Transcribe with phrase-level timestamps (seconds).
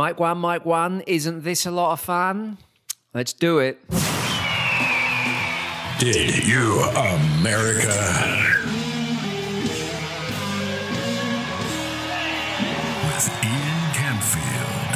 [0.00, 2.56] Mike One, Mike One, isn't this a lot of fun?
[3.12, 3.78] Let's do it.
[5.98, 8.00] Did you, America?
[13.04, 14.90] With Ian Camfield.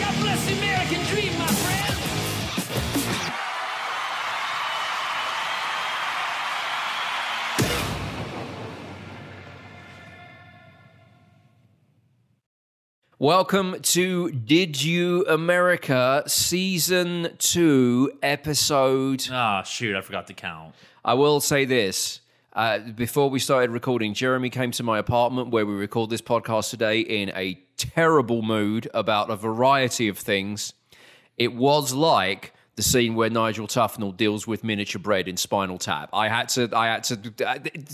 [0.00, 1.77] God bless the American dream, my friend.
[13.20, 19.26] Welcome to Did You America Season 2, Episode.
[19.32, 20.72] Ah, shoot, I forgot to count.
[21.04, 22.20] I will say this.
[22.52, 26.70] Uh, before we started recording, Jeremy came to my apartment where we record this podcast
[26.70, 30.72] today in a terrible mood about a variety of things.
[31.36, 36.10] It was like the scene where Nigel Tufnel deals with miniature bread in Spinal Tap.
[36.12, 37.18] I had to, I had to.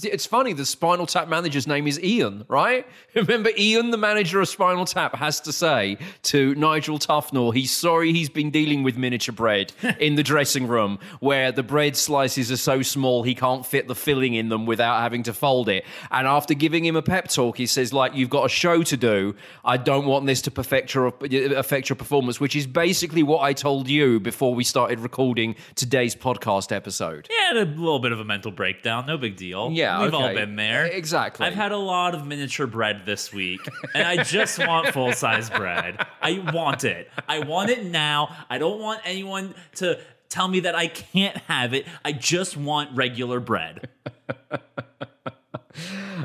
[0.03, 0.53] It's funny.
[0.53, 2.87] The Spinal Tap manager's name is Ian, right?
[3.15, 8.13] Remember, Ian, the manager of Spinal Tap, has to say to Nigel Tufnel, he's sorry
[8.13, 12.59] he's been dealing with miniature bread in the dressing room, where the bread slices are
[12.59, 15.87] so small he can't fit the filling in them without having to fold it.
[16.11, 18.99] And after giving him a pep talk, he says, like, you've got a show to
[18.99, 19.35] do.
[19.65, 23.55] I don't want this to perfect your affect your performance, which is basically what I
[23.55, 27.29] told you before we started recording today's podcast episode.
[27.31, 29.07] Yeah, a little bit of a mental breakdown.
[29.07, 29.71] No big deal.
[29.71, 30.87] Yeah, We've all been there.
[30.87, 31.47] Exactly.
[31.47, 33.61] I've had a lot of miniature bread this week,
[33.95, 36.05] and I just want full size bread.
[36.21, 37.09] I want it.
[37.29, 38.35] I want it now.
[38.51, 41.87] I don't want anyone to tell me that I can't have it.
[42.05, 43.89] I just want regular bread.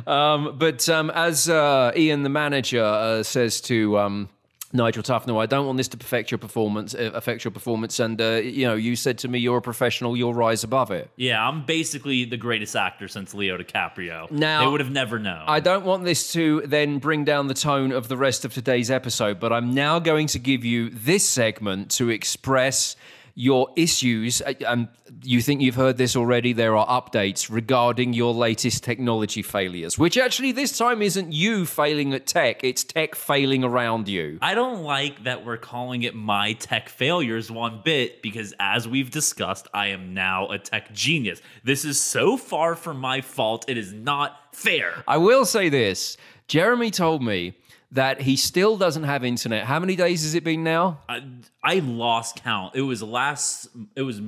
[0.05, 4.29] Um, but um, as uh, Ian, the manager, uh, says to um,
[4.71, 7.99] Nigel Tufnel, I don't want this to perfect your performance, uh, affect your performance.
[7.99, 11.09] And uh, you know, you said to me, you're a professional, you'll rise above it.
[11.15, 14.29] Yeah, I'm basically the greatest actor since Leo DiCaprio.
[14.29, 15.43] Now- they would have never known.
[15.47, 18.91] I don't want this to then bring down the tone of the rest of today's
[18.91, 22.95] episode, but I'm now going to give you this segment to express
[23.39, 24.41] your issues.
[24.41, 24.89] Uh, And
[25.23, 26.51] you think you've heard this already.
[26.51, 32.13] There are updates regarding your latest technology failures, which actually this time isn't you failing
[32.13, 34.39] at tech, it's tech failing around you.
[34.41, 39.09] I don't like that we're calling it my tech failures one bit because, as we've
[39.09, 41.41] discussed, I am now a tech genius.
[41.63, 45.03] This is so far from my fault, it is not fair.
[45.07, 46.17] I will say this
[46.47, 47.53] Jeremy told me
[47.91, 49.65] that he still doesn't have internet.
[49.65, 50.99] How many days has it been now?
[51.09, 51.23] I,
[51.63, 52.75] I lost count.
[52.75, 54.21] It was last, it was,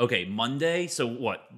[0.00, 0.88] okay, Monday.
[0.88, 1.48] So what?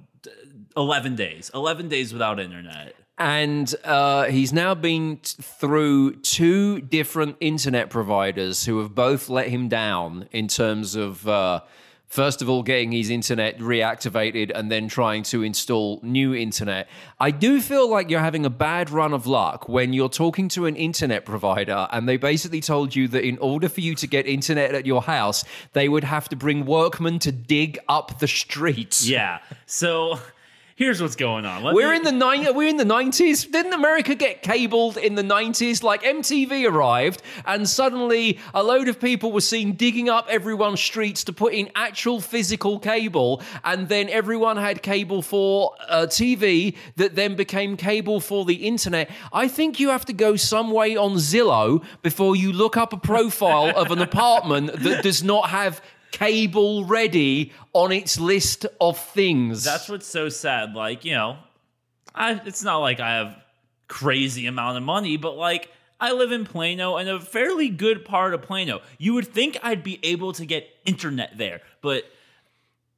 [0.76, 1.50] 11 days.
[1.54, 2.94] 11 days without internet.
[3.16, 9.48] And uh, he's now been t- through two different internet providers who have both let
[9.48, 11.60] him down in terms of, uh,
[12.10, 16.88] first of all, getting his internet reactivated and then trying to install new internet.
[17.19, 20.66] I do feel like you're having a bad run of luck when you're talking to
[20.66, 24.26] an internet provider and they basically told you that in order for you to get
[24.26, 29.09] internet at your house, they would have to bring workmen to dig up the streets.
[29.09, 29.38] Yeah.
[29.66, 30.19] So
[30.80, 31.62] here's what's going on.
[31.62, 32.54] Let We're me- in the nine.
[32.54, 33.44] We're in the nineties.
[33.44, 35.82] Didn't America get cabled in the nineties?
[35.82, 41.22] Like MTV arrived, and suddenly a load of people were seen digging up everyone's streets
[41.24, 47.14] to put in actual physical cable, and then everyone had cable for uh, TV that
[47.14, 49.10] then became cable for the internet.
[49.32, 52.97] I think you have to go some way on Zillow before you look up a
[52.97, 55.82] profile of an apartment that does not have
[56.12, 59.65] cable ready on its list of things.
[59.65, 60.75] That's what's so sad.
[60.75, 61.38] Like, you know,
[62.15, 63.37] I it's not like I have
[63.88, 68.34] crazy amount of money, but like I live in Plano and a fairly good part
[68.34, 68.81] of Plano.
[68.98, 72.04] You would think I'd be able to get internet there, but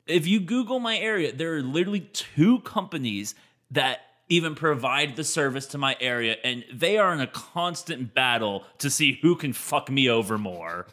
[0.07, 3.35] if you Google my area, there are literally two companies
[3.71, 8.65] that even provide the service to my area, and they are in a constant battle
[8.79, 10.87] to see who can fuck me over more.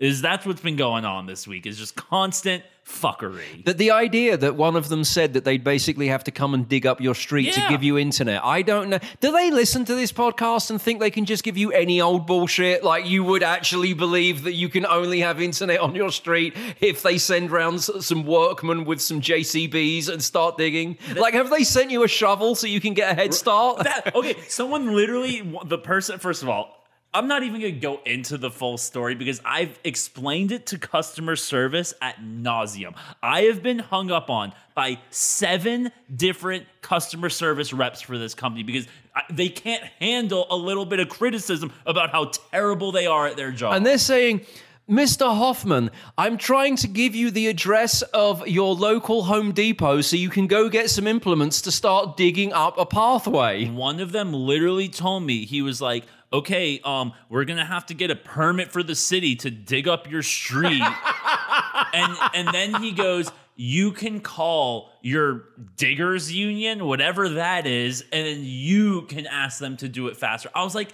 [0.00, 1.66] Is that's what's been going on this week?
[1.66, 3.64] Is just constant fuckery.
[3.66, 6.66] That the idea that one of them said that they'd basically have to come and
[6.66, 8.42] dig up your street to give you internet.
[8.42, 8.98] I don't know.
[9.20, 12.26] Do they listen to this podcast and think they can just give you any old
[12.26, 12.82] bullshit?
[12.82, 17.02] Like you would actually believe that you can only have internet on your street if
[17.02, 20.96] they send round some workmen with some JCBs and start digging?
[21.14, 23.84] Like, have they sent you a shovel so you can get a head start?
[23.84, 26.79] that okay someone literally the person first of all
[27.12, 31.36] i'm not even gonna go into the full story because i've explained it to customer
[31.36, 38.00] service at nauseum i have been hung up on by seven different customer service reps
[38.00, 38.86] for this company because
[39.30, 43.50] they can't handle a little bit of criticism about how terrible they are at their
[43.50, 44.46] job And they're saying,
[44.88, 45.26] Mr.
[45.36, 50.28] Hoffman, I'm trying to give you the address of your local Home Depot so you
[50.30, 53.66] can go get some implements to start digging up a pathway.
[53.68, 57.94] One of them literally told me he was like, "Okay, um, we're gonna have to
[57.94, 60.82] get a permit for the city to dig up your street,"
[61.92, 65.44] and and then he goes, "You can call your
[65.76, 70.50] diggers union, whatever that is, and then you can ask them to do it faster."
[70.54, 70.92] I was like,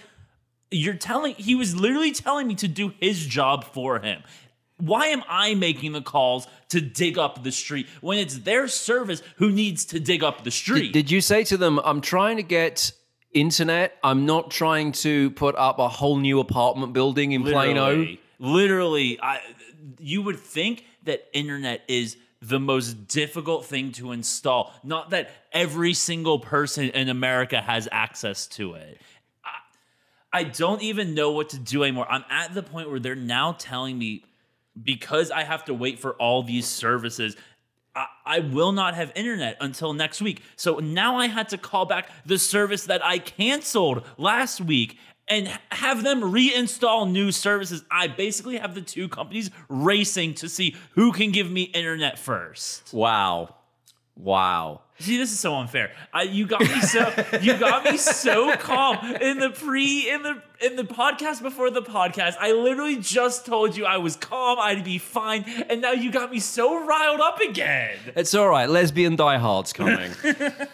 [0.71, 4.23] "You're telling?" He was literally telling me to do his job for him.
[4.79, 9.23] Why am I making the calls to dig up the street when it's their service
[9.37, 10.93] who needs to dig up the street?
[10.93, 12.91] Did you say to them, I'm trying to get
[13.33, 13.97] internet?
[14.03, 17.87] I'm not trying to put up a whole new apartment building in Plano?
[17.87, 19.41] Literally, literally, I
[19.99, 24.73] you would think that internet is the most difficult thing to install.
[24.83, 29.01] Not that every single person in America has access to it.
[29.43, 32.05] I, I don't even know what to do anymore.
[32.09, 34.23] I'm at the point where they're now telling me
[34.81, 37.35] because I have to wait for all these services.
[38.27, 40.43] I, will not have internet until next week.
[40.55, 44.97] So now I had to call back the service that I canceled last week
[45.27, 47.83] and have them reinstall new services.
[47.91, 52.93] I basically have the two companies racing to see who can give me internet first.
[52.93, 53.55] Wow.
[54.15, 54.81] Wow.
[54.99, 55.91] See, this is so unfair.
[56.11, 60.41] I, you got me so you got me so calm in the pre in the
[60.59, 62.35] in the podcast before the podcast.
[62.39, 66.31] I literally just told you I was calm, I'd be fine, and now you got
[66.31, 67.97] me so riled up again.
[68.15, 68.67] It's all right.
[68.69, 70.11] Lesbian diehards coming.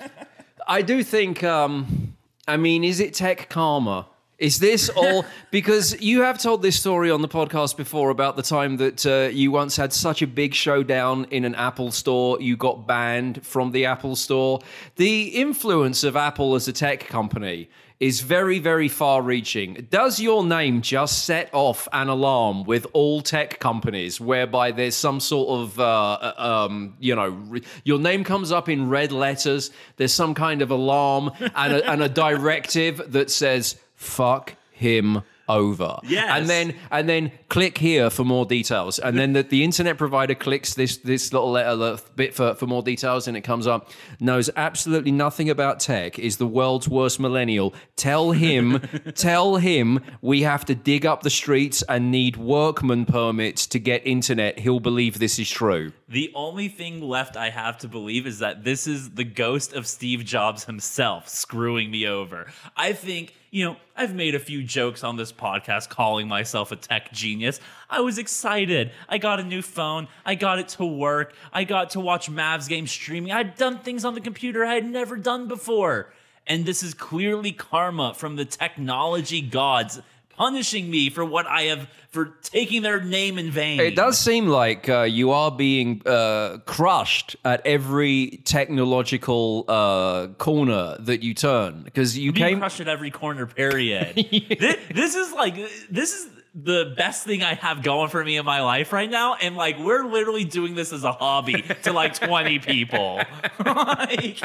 [0.68, 1.44] I do think.
[1.44, 2.16] Um,
[2.48, 4.08] I mean, is it tech karma?
[4.40, 8.44] Is this all because you have told this story on the podcast before about the
[8.44, 12.58] time that uh, you once had such a big showdown in an Apple store, you
[12.58, 14.60] got banned from the Apple store.
[14.96, 17.70] The influence of Apple as a tech company
[18.00, 19.88] is very, very far reaching.
[19.90, 25.22] Does your name just set off an alarm with all tech companies whereby there's some
[25.22, 30.14] sort of, uh, um, you know, re- your name comes up in red letters, there's
[30.14, 35.98] some kind of alarm and a, and a directive that says, fuck him over.
[36.04, 36.30] Yes.
[36.30, 39.00] And then and then click here for more details.
[39.00, 42.82] And then the, the internet provider clicks this this little letter bit for, for more
[42.82, 43.90] details and it comes up,
[44.20, 47.74] knows absolutely nothing about tech, is the world's worst millennial.
[47.96, 48.80] Tell him,
[49.16, 54.06] tell him we have to dig up the streets and need workman permits to get
[54.06, 54.60] internet.
[54.60, 55.92] He'll believe this is true.
[56.08, 59.88] The only thing left I have to believe is that this is the ghost of
[59.88, 62.52] Steve Jobs himself screwing me over.
[62.78, 66.76] I think, you know, I've made a few jokes on this podcast calling myself a
[66.76, 67.60] tech genius.
[67.88, 68.90] I was excited.
[69.08, 70.08] I got a new phone.
[70.26, 71.36] I got it to work.
[71.54, 73.32] I got to watch Mavs games streaming.
[73.32, 76.12] I'd done things on the computer I had never done before.
[76.48, 80.02] And this is clearly karma from the technology gods
[80.36, 83.80] punishing me for what I have for taking their name in vain.
[83.80, 90.96] It does seem like uh, you are being uh, crushed at every technological uh, corner
[91.00, 92.60] that you turn because you being came.
[92.60, 93.46] crushed at every corner.
[93.46, 94.16] Period.
[94.60, 95.56] this, this is like
[95.90, 99.36] this is the best thing I have going for me in my life right now,
[99.36, 103.22] and like we're literally doing this as a hobby to like twenty people.
[103.66, 104.40] like,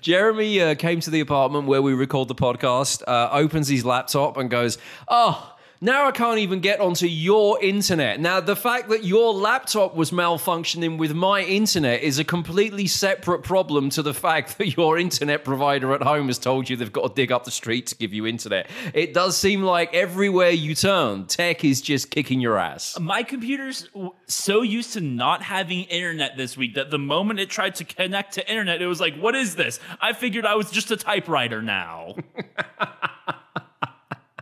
[0.00, 4.36] Jeremy uh, came to the apartment where we record the podcast, uh, opens his laptop,
[4.36, 4.78] and goes,
[5.08, 8.20] "Oh." Now I can't even get onto your internet.
[8.20, 13.44] Now, the fact that your laptop was malfunctioning with my internet is a completely separate
[13.44, 17.08] problem to the fact that your internet provider at home has told you they've got
[17.08, 18.68] to dig up the street to give you internet.
[18.92, 23.00] It does seem like everywhere you turn, tech is just kicking your ass.
[23.00, 23.88] my computer's
[24.26, 28.34] so used to not having internet this week that the moment it tried to connect
[28.34, 31.62] to internet, it was like, "What is this?" I figured I was just a typewriter
[31.62, 32.16] now.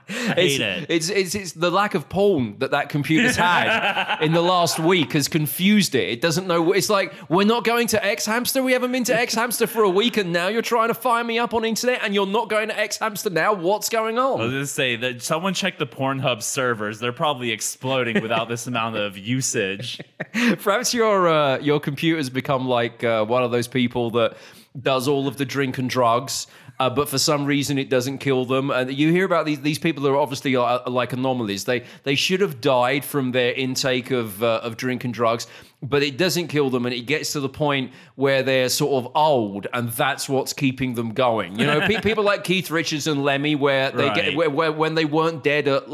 [0.35, 0.87] Hate it.
[0.89, 5.13] It's, it's it's the lack of porn that that computer's had in the last week
[5.13, 6.09] has confused it.
[6.09, 6.73] It doesn't know.
[6.73, 8.63] It's like we're not going to X Hamster.
[8.63, 11.23] We haven't been to X Hamster for a week, and now you're trying to fire
[11.25, 13.53] me up on internet, and you're not going to X Hamster now.
[13.53, 14.41] What's going on?
[14.41, 14.51] I was on?
[14.53, 17.01] gonna say that someone check the Pornhub servers.
[17.01, 20.01] They're probably exploding without this amount of usage.
[20.63, 24.39] Perhaps your uh, your computer's become like uh, one of those people that
[24.81, 26.47] does all of the drink and drugs.
[26.81, 28.71] Uh, but for some reason, it doesn't kill them.
[28.71, 31.65] And you hear about these these people that are obviously uh, like anomalies.
[31.65, 35.49] They they should have died from their intake of uh, of drink and drugs,
[35.83, 36.87] but it doesn't kill them.
[36.87, 40.95] And it gets to the point where they're sort of old, and that's what's keeping
[40.95, 41.59] them going.
[41.59, 44.95] You know, pe- people like Keith Richards and Lemmy, where they get where, where when
[44.95, 45.85] they weren't dead at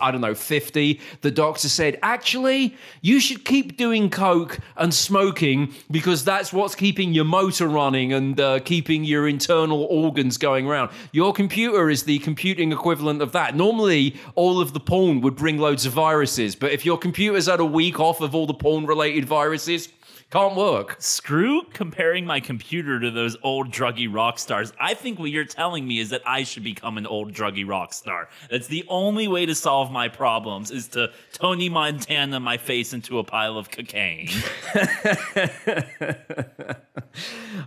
[0.00, 5.74] I don't know fifty, the doctor said, actually, you should keep doing coke and smoking
[5.90, 10.90] because that's what's keeping your motor running and uh, keeping your internal organs going around.
[11.10, 13.56] Your computer is the computing equivalent of that.
[13.56, 17.58] Normally, all of the porn would bring loads of viruses, but if your computer's had
[17.58, 19.88] a week off of all the porn related viruses,
[20.30, 20.96] can't work.
[20.98, 24.74] Screw comparing my computer to those old druggy rock stars.
[24.78, 27.94] I think what you're telling me is that I should become an old druggy rock
[27.94, 28.28] star.
[28.50, 33.18] That's the only way to solve my problems is to Tony Montana my face into
[33.18, 34.28] a pile of cocaine.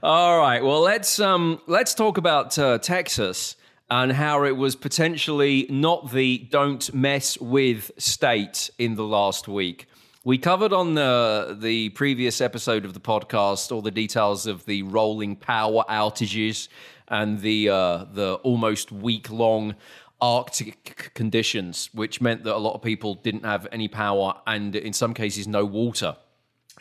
[0.03, 0.63] All right.
[0.63, 3.55] Well, let's um let's talk about uh, Texas
[3.89, 9.87] and how it was potentially not the don't mess with state in the last week.
[10.25, 14.81] We covered on the the previous episode of the podcast all the details of the
[14.81, 16.67] rolling power outages
[17.07, 19.75] and the uh, the almost week long
[20.19, 24.93] Arctic conditions, which meant that a lot of people didn't have any power and in
[24.93, 26.17] some cases no water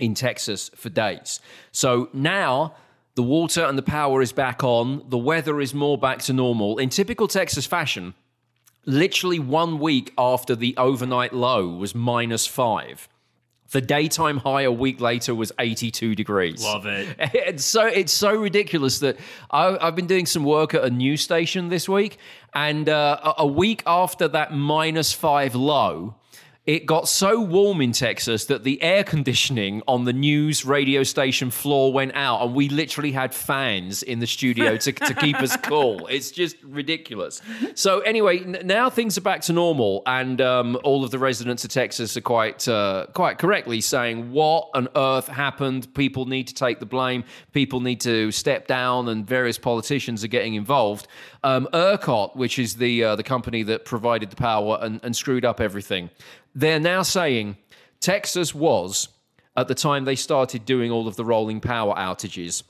[0.01, 1.39] in Texas for days.
[1.71, 2.75] So now
[3.15, 5.05] the water and the power is back on.
[5.11, 6.79] The weather is more back to normal.
[6.79, 8.15] In typical Texas fashion,
[8.87, 13.07] literally one week after the overnight low was minus five.
[13.71, 16.63] The daytime high a week later was 82 degrees.
[16.63, 17.17] Love it.
[17.35, 19.17] It's so it's so ridiculous that
[19.51, 22.19] I, I've been doing some work at a news station this week,
[22.55, 26.15] and uh, a, a week after that minus five low,
[26.67, 31.51] it got so warm in Texas that the air conditioning on the news radio station
[31.51, 35.57] floor went out, and we literally had fans in the studio to, to keep us
[35.63, 36.07] cool.
[36.07, 37.43] It's just ridiculous.
[37.75, 41.65] So, anyway, n- now things are back to normal, and um, all of the residents
[41.65, 45.93] of Texas are quite, uh, quite correctly saying, What on earth happened?
[45.93, 50.29] People need to take the blame, people need to step down, and various politicians are
[50.29, 51.09] getting involved.
[51.45, 55.45] Um, ERCOT, which is the, uh, the company that provided the power and, and screwed
[55.45, 56.09] up everything,
[56.55, 57.59] they're now saying
[58.01, 59.09] Texas was,
[59.57, 62.63] at the time they started doing all of the rolling power outages,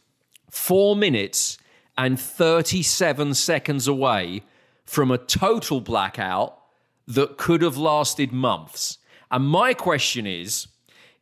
[0.50, 1.56] four minutes
[1.96, 4.42] and 37 seconds away
[4.84, 6.58] from a total blackout
[7.06, 8.98] that could have lasted months.
[9.30, 10.68] And my question is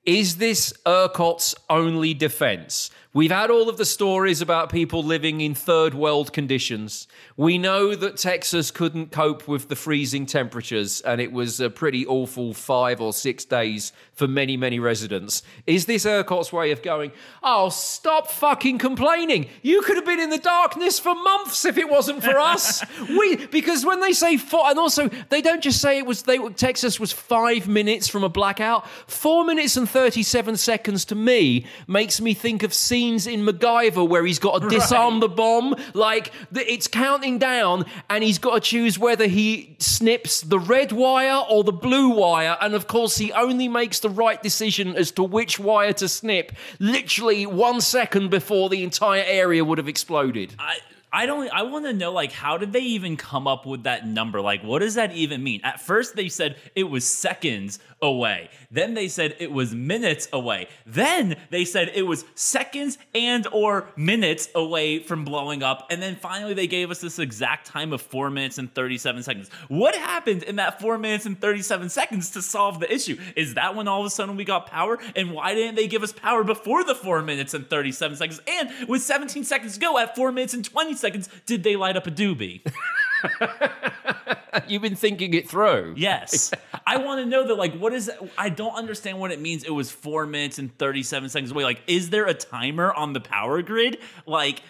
[0.05, 2.91] is this ERCOT's only defense?
[3.15, 7.07] We've had all of the stories about people living in third world conditions.
[7.37, 12.07] We know that Texas couldn't cope with the freezing temperatures, and it was a pretty
[12.07, 15.43] awful five or six days for many, many residents.
[15.67, 19.47] Is this ERCOT's way of going, oh, stop fucking complaining?
[19.61, 22.83] You could have been in the darkness for months if it wasn't for us.
[23.11, 26.39] we because when they say four, and also they don't just say it was they
[26.55, 28.89] Texas was five minutes from a blackout.
[29.07, 34.25] Four minutes and thirty-seven seconds to me makes me think of scenes in MacGyver where
[34.25, 35.75] he's got to disarm the bomb.
[35.93, 41.43] Like it's counting down, and he's got to choose whether he snips the red wire
[41.51, 42.57] or the blue wire.
[42.61, 46.53] And of course, he only makes the right decision as to which wire to snip.
[46.79, 50.55] Literally one second before the entire area would have exploded.
[50.59, 50.79] I
[51.15, 54.07] I don't I want to know like how did they even come up with that
[54.07, 54.41] number?
[54.41, 55.61] Like what does that even mean?
[55.63, 58.49] At first they said it was seconds away.
[58.73, 60.69] Then they said it was minutes away.
[60.87, 65.87] Then they said it was seconds and or minutes away from blowing up.
[65.91, 69.51] And then finally they gave us this exact time of 4 minutes and 37 seconds.
[69.69, 73.19] What happened in that 4 minutes and 37 seconds to solve the issue?
[73.37, 74.99] Is that when all of a sudden we got power?
[75.15, 78.41] And why didn't they give us power before the 4 minutes and 37 seconds?
[78.49, 81.97] And with 17 seconds to go at 4 minutes and 20 seconds, did they light
[81.97, 82.67] up a doobie?
[84.69, 85.95] You've been thinking it through.
[85.97, 86.53] Yes.
[86.87, 89.65] I want to know that, like, what is, I don't understand what it means.
[89.65, 91.65] It was four minutes and 37 seconds away.
[91.65, 93.99] Like, is there a timer on the power grid?
[94.27, 94.61] Like,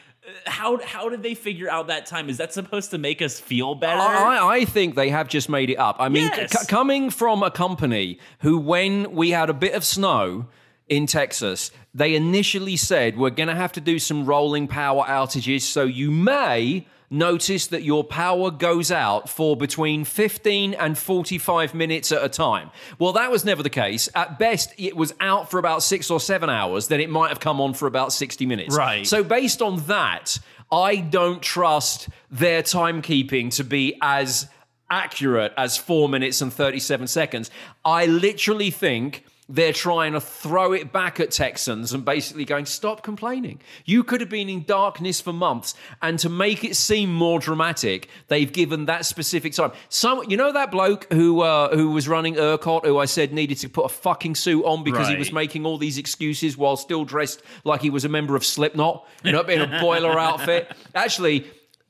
[0.46, 2.28] how how did they figure out that time?
[2.28, 3.98] Is that supposed to make us feel better?
[4.00, 5.96] I, I think they have just made it up.
[5.98, 6.60] I mean, Yes.
[6.60, 10.46] c- coming from a company who, when we had a bit of snow
[10.88, 15.62] in Texas, they initially said we're going to have to do some rolling power outages,
[15.62, 22.10] so you may notice that your power goes out for between 15 and 45 minutes
[22.10, 22.70] at a time.
[22.98, 24.08] Well, that was never the case.
[24.14, 27.40] At best, it was out for about six or seven hours, then it might have
[27.40, 28.74] come on for about 60 minutes.
[28.74, 29.06] Right.
[29.06, 30.38] So, based on that,
[30.72, 34.48] I don't trust their timekeeping to be as
[34.90, 37.50] accurate as four minutes and 37 seconds.
[37.84, 43.02] I literally think they're trying to throw it back at Texans and basically going, stop
[43.02, 43.60] complaining.
[43.84, 45.74] You could have been in darkness for months.
[46.00, 49.72] And to make it seem more dramatic, they've given that specific time.
[49.88, 53.58] Some, you know that bloke who uh, who was running ERCOT, who I said needed
[53.58, 57.04] to put a fucking suit on because he was making all these excuses while still
[57.04, 60.70] dressed like he was a member of Slipknot, you know, in a boiler outfit.
[60.94, 61.46] Actually,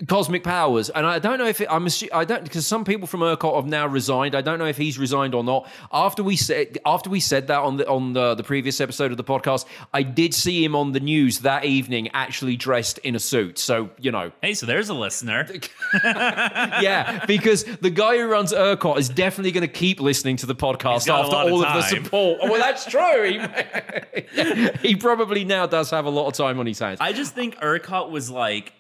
[0.09, 1.87] cosmic powers, and I don't know if it, I'm.
[1.87, 4.35] assu- I don't because some people from ERCOT have now resigned.
[4.35, 5.69] I don't know if he's resigned or not.
[5.93, 9.17] After we said after we said that on the on the, the previous episode of
[9.17, 13.21] the podcast, I did see him on the news that evening, actually dressed in a
[13.21, 13.59] suit.
[13.59, 15.47] So you know, Hey, so there's a listener.
[16.05, 20.55] yeah, because the guy who runs ERCOT is definitely going to keep listening to the
[20.55, 22.39] podcast He's got a after lot of all of the support.
[22.43, 23.39] Oh, well, that's true.
[24.15, 26.99] He, he probably now does have a lot of time on his hands.
[27.01, 28.73] I just think ERCOT was like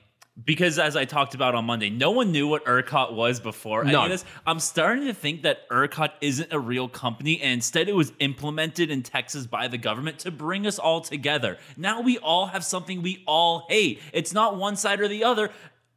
[0.44, 3.92] because as I talked about on Monday, no one knew what ERCOT was before any
[3.92, 4.04] No.
[4.04, 4.24] of this.
[4.46, 8.90] I'm starting to think that ERCOT isn't a real company, and instead it was implemented
[8.90, 11.58] in Texas by the government to bring us all together.
[11.76, 14.00] Now we all have something we all hate.
[14.12, 15.50] It's not one side or the other.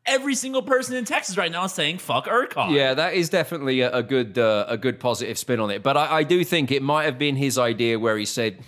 [0.07, 3.81] Every single person in Texas right now is saying "fuck ERCOT." Yeah, that is definitely
[3.81, 5.81] a, a good uh, a good positive spin on it.
[5.81, 8.59] But I, I do think it might have been his idea where he said,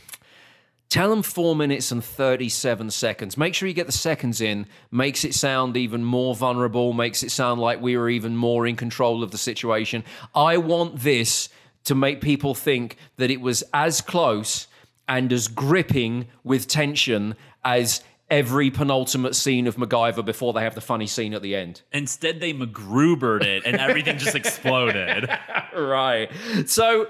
[0.90, 3.38] "Tell them four minutes and thirty seven seconds.
[3.38, 4.68] Make sure you get the seconds in.
[4.92, 6.94] Makes it sound even more vulnerable.
[6.94, 10.04] Makes it sound like we were even more in control of the situation.
[10.34, 11.50] I want this
[11.86, 14.68] to make people think that it was as close
[15.08, 20.82] and as gripping with tension as." Every penultimate scene of MacGyver before they have the
[20.82, 21.82] funny scene at the end.
[21.94, 25.30] Instead, they MacGrubered it, and everything just exploded.
[25.74, 26.30] right.
[26.66, 27.10] So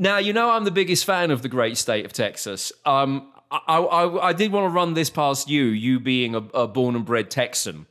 [0.00, 2.72] now you know I'm the biggest fan of the great state of Texas.
[2.84, 6.66] Um, I, I, I did want to run this past you, you being a, a
[6.68, 7.86] born and bred Texan.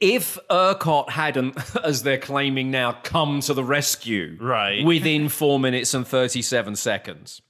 [0.00, 4.84] If ERCOT hadn't, as they're claiming now, come to the rescue Right.
[4.86, 7.40] within four minutes and 37 seconds,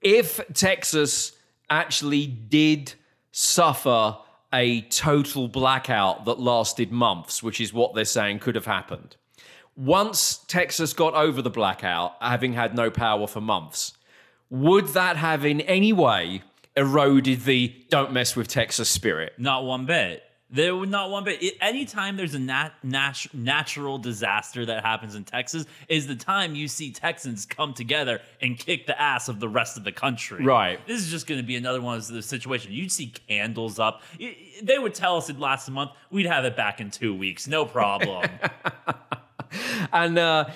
[0.00, 1.32] if Texas
[1.68, 2.94] actually did
[3.32, 4.18] suffer
[4.52, 9.16] a total blackout that lasted months, which is what they're saying could have happened,
[9.76, 13.92] once Texas got over the blackout, having had no power for months,
[14.50, 16.42] would that have in any way
[16.76, 19.32] eroded the don't mess with Texas spirit?
[19.38, 20.22] Not one bit.
[20.54, 21.42] There would not one bit.
[21.42, 26.54] It, anytime there's a nat, nat, natural disaster that happens in Texas, is the time
[26.54, 30.44] you see Texans come together and kick the ass of the rest of the country.
[30.44, 30.86] Right.
[30.86, 32.74] This is just going to be another one of the situations.
[32.74, 34.02] You'd see candles up.
[34.20, 35.92] Y- They would tell us it last month.
[36.10, 37.46] We'd have it back in two weeks.
[37.48, 38.28] No problem.
[39.92, 40.46] And uh,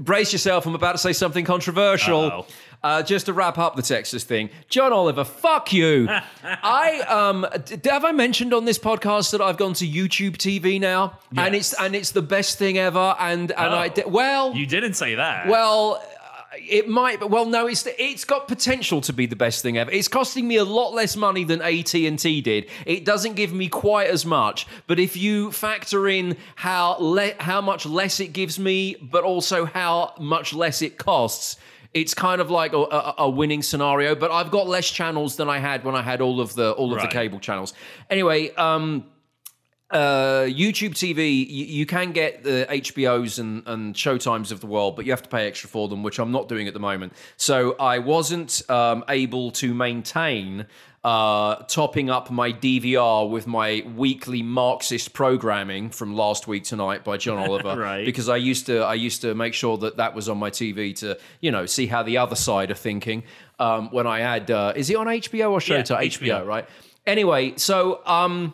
[0.00, 2.20] brace yourself, I'm about to say something controversial.
[2.24, 2.46] Uh-oh.
[2.82, 6.08] Uh, just to wrap up the Texas thing, John Oliver, fuck you.
[6.44, 10.78] I um, d- have I mentioned on this podcast that I've gone to YouTube TV
[10.78, 13.16] now, and it's and it's the best thing ever.
[13.18, 13.88] And and I Oh.
[13.88, 15.48] di- well, you didn't say that.
[15.48, 16.00] well,
[16.58, 17.20] it might.
[17.20, 19.90] but Well, no, it's it's got potential to be the best thing ever.
[19.90, 22.68] It's costing me a lot less money than AT and T did.
[22.84, 27.60] It doesn't give me quite as much, but if you factor in how le- how
[27.60, 31.56] much less it gives me, but also how much less it costs.
[31.94, 35.48] It's kind of like a, a, a winning scenario, but I've got less channels than
[35.48, 37.72] I had when I had all of the all of the cable channels.
[38.10, 39.06] Anyway, um,
[39.90, 44.96] uh, YouTube TV, you, you can get the HBOs and, and Showtimes of the world,
[44.96, 47.12] but you have to pay extra for them, which I'm not doing at the moment.
[47.36, 50.66] So I wasn't um, able to maintain
[51.04, 57.16] uh, topping up my DVR with my weekly Marxist programming from last week tonight by
[57.16, 58.04] John Oliver, Right.
[58.04, 60.96] because I used to I used to make sure that that was on my TV
[60.96, 63.22] to you know see how the other side are thinking.
[63.60, 66.06] Um, when I had, uh, is it on HBO or Yeah, Showtime?
[66.08, 66.44] HBO.
[66.44, 66.68] right?
[67.06, 68.52] Anyway, so um,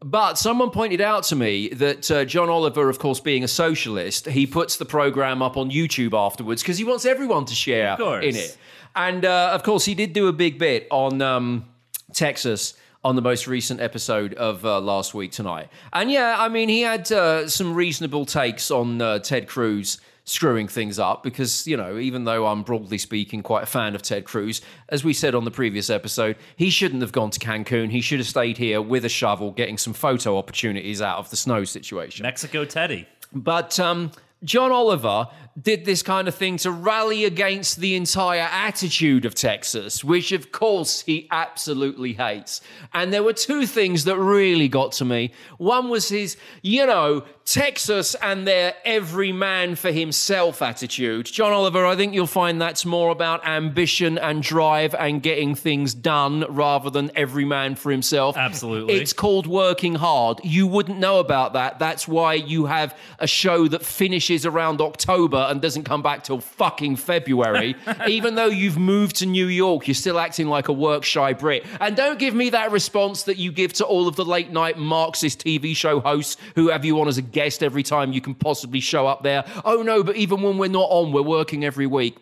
[0.00, 4.26] but someone pointed out to me that uh, John Oliver, of course, being a socialist,
[4.26, 8.36] he puts the program up on YouTube afterwards because he wants everyone to share in
[8.36, 8.58] it.
[8.94, 11.66] And uh, of course, he did do a big bit on um,
[12.12, 15.68] Texas on the most recent episode of uh, last week tonight.
[15.92, 20.66] And yeah, I mean, he had uh, some reasonable takes on uh, Ted Cruz screwing
[20.66, 24.24] things up because, you know, even though I'm broadly speaking quite a fan of Ted
[24.24, 27.90] Cruz, as we said on the previous episode, he shouldn't have gone to Cancun.
[27.90, 31.36] He should have stayed here with a shovel getting some photo opportunities out of the
[31.36, 32.24] snow situation.
[32.24, 33.08] Mexico Teddy.
[33.32, 34.10] But um,
[34.44, 35.28] John Oliver
[35.60, 40.52] did this kind of thing to rally against the entire attitude of Texas, which of
[40.52, 42.60] course he absolutely hates.
[42.92, 45.32] And there were two things that really got to me.
[45.58, 51.26] One was his, you know, Texas and their every man for himself attitude.
[51.26, 55.94] John Oliver, I think you'll find that's more about ambition and drive and getting things
[55.94, 58.36] done rather than every man for himself.
[58.36, 58.94] Absolutely.
[58.94, 60.40] It's called working hard.
[60.42, 61.78] You wouldn't know about that.
[61.78, 66.40] That's why you have a show that finishes around October and doesn't come back till
[66.40, 67.76] fucking February.
[68.08, 71.64] Even though you've moved to New York, you're still acting like a work shy Brit.
[71.80, 74.78] And don't give me that response that you give to all of the late night
[74.78, 78.34] Marxist TV show hosts who have you on as a guest every time you can
[78.34, 79.44] possibly show up there.
[79.64, 82.18] Oh no, but even when we're not on, we're working every week.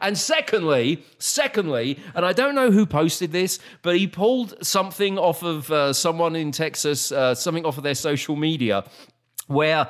[0.00, 5.42] And secondly, secondly, and I don't know who posted this, but he pulled something off
[5.42, 8.84] of uh, someone in Texas, uh, something off of their social media,
[9.46, 9.88] where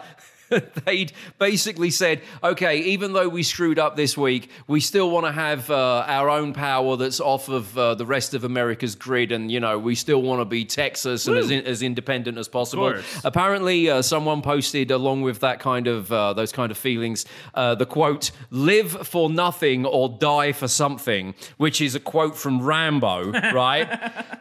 [0.84, 5.32] they'd basically said, okay, even though we screwed up this week, we still want to
[5.32, 9.50] have uh, our own power that's off of uh, the rest of America's grid, and
[9.50, 12.94] you know, we still want to be Texas and as, in, as independent as possible.
[13.24, 17.74] Apparently, uh, someone posted along with that kind of uh, those kind of feelings uh,
[17.74, 23.30] the quote "Live for nothing or die for something," which is a quote from Rambo,
[23.52, 23.88] right?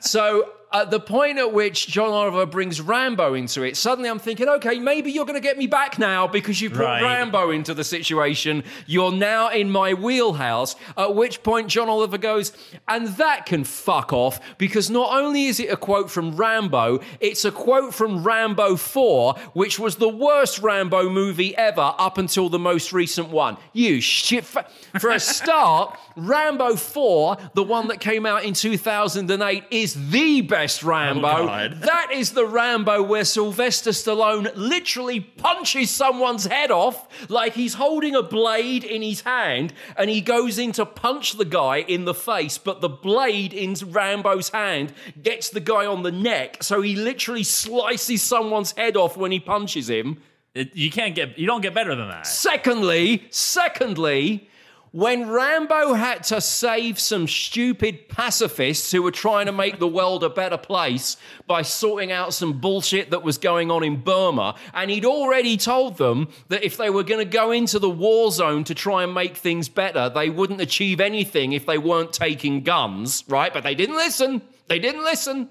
[0.01, 0.49] so.
[0.73, 4.79] At the point at which John Oliver brings Rambo into it, suddenly I'm thinking, okay,
[4.79, 7.03] maybe you're going to get me back now because you put Right.
[7.03, 8.63] Rambo into the situation.
[8.87, 10.75] You're now in my wheelhouse.
[10.97, 12.53] At which point John Oliver goes,
[12.87, 17.45] and that can fuck off because not only is it a quote from Rambo, it's
[17.45, 22.57] a quote from Rambo 4, which was the worst Rambo movie ever up until the
[22.57, 23.57] most recent one.
[23.73, 24.43] You shit.
[24.43, 24.65] Fa-
[24.99, 30.62] For a start, Rambo 4, the one that came out in 2008, is the best
[30.83, 31.27] Rambo.
[31.27, 31.81] Oh, God.
[31.81, 38.15] That is the Rambo where Sylvester Stallone literally punches someone's head off like he's holding
[38.15, 42.13] a blade in his hand and he goes in to punch the guy in the
[42.13, 46.63] face, but the blade in Rambo's hand gets the guy on the neck.
[46.63, 50.21] So he literally slices someone's head off when he punches him.
[50.53, 52.27] It, you can't get, you don't get better than that.
[52.27, 54.47] Secondly, secondly,
[54.93, 60.23] when Rambo had to save some stupid pacifists who were trying to make the world
[60.23, 64.91] a better place by sorting out some bullshit that was going on in Burma, and
[64.91, 68.63] he'd already told them that if they were going to go into the war zone
[68.65, 73.23] to try and make things better, they wouldn't achieve anything if they weren't taking guns,
[73.27, 73.51] right?
[73.51, 74.43] But they didn't listen.
[74.67, 75.49] They didn't listen.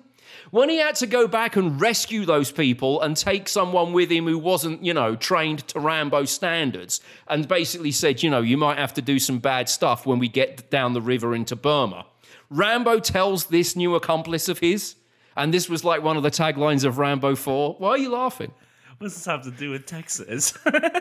[0.52, 4.26] When he had to go back and rescue those people and take someone with him
[4.26, 8.76] who wasn't, you know, trained to Rambo standards, and basically said, you know, you might
[8.76, 12.04] have to do some bad stuff when we get down the river into Burma.
[12.50, 14.96] Rambo tells this new accomplice of his,
[15.38, 17.76] and this was like one of the taglines of Rambo 4.
[17.78, 18.52] Why are you laughing?
[18.98, 20.52] What does this have to do with Texas?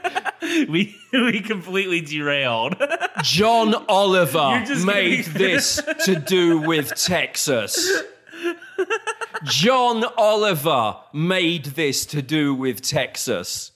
[0.41, 2.81] we we completely derailed.
[3.21, 8.01] John Oliver made this to do with Texas.
[9.43, 13.71] John Oliver made this to do with Texas.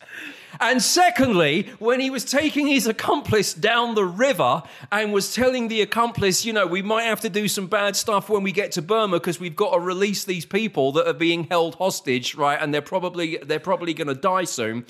[0.60, 5.82] And secondly, when he was taking his accomplice down the river and was telling the
[5.82, 8.82] accomplice, you know, we might have to do some bad stuff when we get to
[8.82, 12.58] Burma because we've got to release these people that are being held hostage, right?
[12.62, 14.86] And they're probably they're probably going to die soon.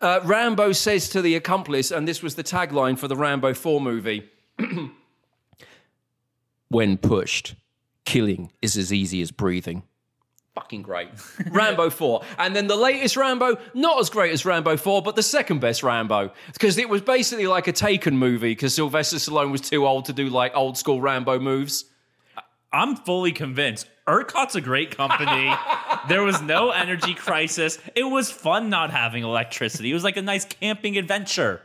[0.00, 3.80] Uh, Rambo says to the accomplice, and this was the tagline for the Rambo 4
[3.80, 4.28] movie
[6.68, 7.56] when pushed,
[8.04, 9.82] killing is as easy as breathing.
[10.58, 11.08] Fucking great.
[11.52, 12.20] Rambo 4.
[12.36, 15.84] And then the latest Rambo, not as great as Rambo 4, but the second best
[15.84, 16.32] Rambo.
[16.52, 20.12] Because it was basically like a Taken movie because Sylvester Stallone was too old to
[20.12, 21.84] do like old school Rambo moves.
[22.72, 23.86] I'm fully convinced.
[24.08, 25.52] ERCOT's a great company.
[26.08, 27.78] there was no energy crisis.
[27.94, 29.90] It was fun not having electricity.
[29.90, 31.60] It was like a nice camping adventure.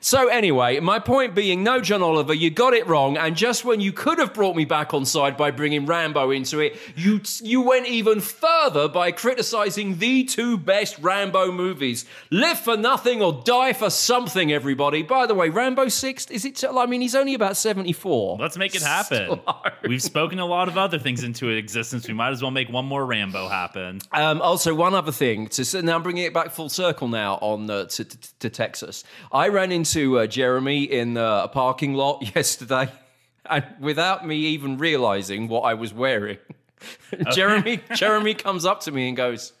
[0.00, 3.16] So anyway, my point being, no, John Oliver, you got it wrong.
[3.16, 6.60] And just when you could have brought me back on side by bringing Rambo into
[6.60, 12.76] it, you you went even further by criticizing the two best Rambo movies: Live for
[12.76, 14.52] Nothing or Die for Something.
[14.52, 15.02] Everybody.
[15.02, 16.62] By the way, Rambo Six is it?
[16.62, 18.36] I mean, he's only about seventy four.
[18.38, 19.40] Let's make it happen.
[19.88, 21.85] We've spoken a lot of other things into existence.
[21.86, 24.00] Since we might as well make one more Rambo happen.
[24.12, 27.70] Um, also, one other thing to now I'm bringing it back full circle now on
[27.70, 29.04] uh, to, to, to Texas.
[29.32, 32.90] I ran into uh, Jeremy in uh, a parking lot yesterday,
[33.48, 36.38] and without me even realizing what I was wearing,
[37.32, 39.52] Jeremy Jeremy comes up to me and goes,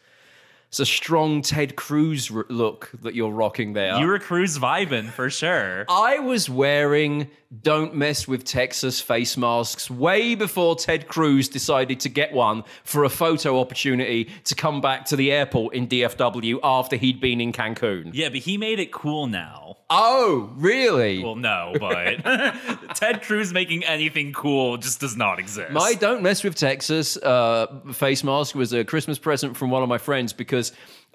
[0.68, 5.10] "It's a strong Ted Cruz r- look that you're rocking there." You were Cruz vibing
[5.10, 5.84] for sure.
[5.88, 7.30] I was wearing
[7.62, 13.04] don't mess with Texas face masks way before Ted Cruz decided to get one for
[13.04, 17.52] a photo opportunity to come back to the airport in DFW after he'd been in
[17.52, 18.10] Cancun.
[18.12, 19.76] Yeah, but he made it cool now.
[19.88, 21.22] Oh, really?
[21.22, 22.16] Well, no, but
[22.96, 25.70] Ted Cruz making anything cool just does not exist.
[25.70, 29.88] My Don't Mess with Texas uh, face mask was a Christmas present from one of
[29.88, 30.55] my friends because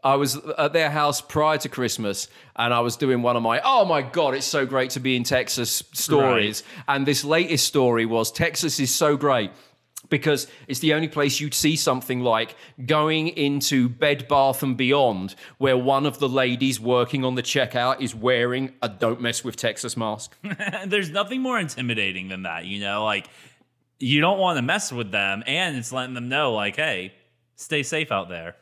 [0.04, 3.62] I was at their house prior to Christmas and I was doing one of my,
[3.64, 6.64] oh my God, it's so great to be in Texas stories.
[6.88, 9.52] And this latest story was Texas is so great.
[10.10, 15.36] because it's the only place you'd see something like going into Bed Bath and Beyond,
[15.58, 19.56] where one of the ladies working on the checkout is wearing a "Don't mess with
[19.56, 20.36] Texas" mask.
[20.86, 23.04] There's nothing more intimidating than that, you know?
[23.04, 23.28] Like,
[24.00, 27.14] you don't want to mess with them, and it's letting them know, like, hey,
[27.56, 28.56] stay safe out there.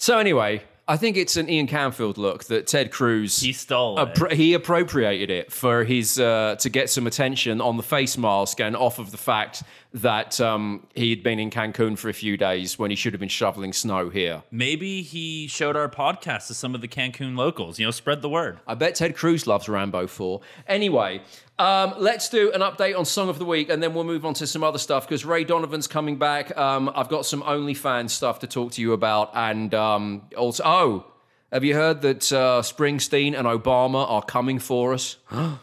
[0.00, 4.14] So anyway, I think it's an Ian Camfield look that Ted Cruz He stole it.
[4.14, 8.60] appro- he appropriated it for his uh, to get some attention on the face mask
[8.62, 12.38] and off of the fact that um, he had been in Cancun for a few
[12.38, 14.42] days when he should have been shoveling snow here.
[14.50, 17.78] Maybe he showed our podcast to some of the Cancun locals.
[17.78, 18.58] You know, spread the word.
[18.66, 20.40] I bet Ted Cruz loves Rambo 4.
[20.66, 21.20] Anyway,
[21.60, 24.32] um, let's do an update on Song of the Week and then we'll move on
[24.34, 26.56] to some other stuff because Ray Donovan's coming back.
[26.56, 29.30] Um, I've got some OnlyFans stuff to talk to you about.
[29.34, 31.04] And um, also, oh,
[31.52, 35.16] have you heard that uh, Springsteen and Obama are coming for us?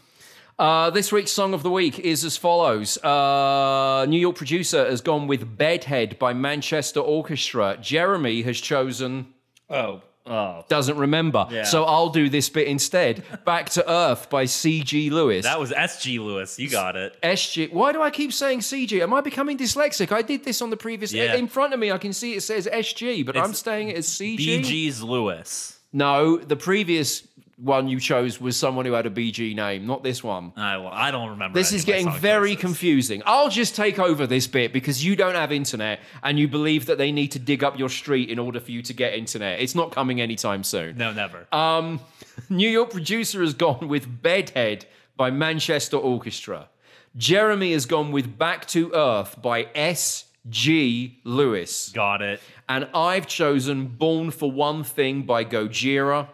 [0.60, 2.98] Uh, this week's song of the week is as follows.
[3.04, 7.78] Uh, New York producer has gone with Bedhead by Manchester Orchestra.
[7.80, 9.28] Jeremy has chosen
[9.70, 10.66] Oh, oh.
[10.68, 11.48] doesn't remember.
[11.50, 11.64] Yeah.
[11.64, 13.24] So I'll do this bit instead.
[13.46, 15.10] Back to Earth by C.G.
[15.10, 15.44] Lewis.
[15.44, 16.20] That was S.G.
[16.20, 16.60] Lewis.
[16.60, 17.20] You got it.
[17.22, 17.72] SG.
[17.72, 19.02] Why do I keep saying CG?
[19.02, 20.12] Am I becoming dyslexic?
[20.12, 21.14] I did this on the previous.
[21.14, 21.36] Yeah.
[21.36, 24.08] In front of me, I can see it says SG, but I'm staying it as
[24.08, 24.38] CG.
[24.38, 25.80] B.G.'s Lewis.
[25.94, 30.24] No, the previous one you chose was someone who had a BG name, not this
[30.24, 30.54] one.
[30.56, 31.58] I, well, I don't remember.
[31.58, 32.62] This is getting very choices.
[32.62, 33.24] confusing.
[33.26, 37.00] I'll just take over this bit because you don't have internet and you believe that
[37.00, 39.60] they need to dig up your street in order for you to get internet.
[39.60, 40.98] It's not coming anytime soon.
[40.98, 41.48] No, never.
[41.52, 42.00] Um,
[42.50, 46.70] New York producer has gone with Bedhead by Manchester Orchestra.
[47.16, 51.22] Jeremy has gone with Back to Earth by S.G.
[51.24, 51.90] Lewis.
[51.90, 52.40] got it.
[52.70, 56.28] And I've chosen Born for One Thing by Gojira.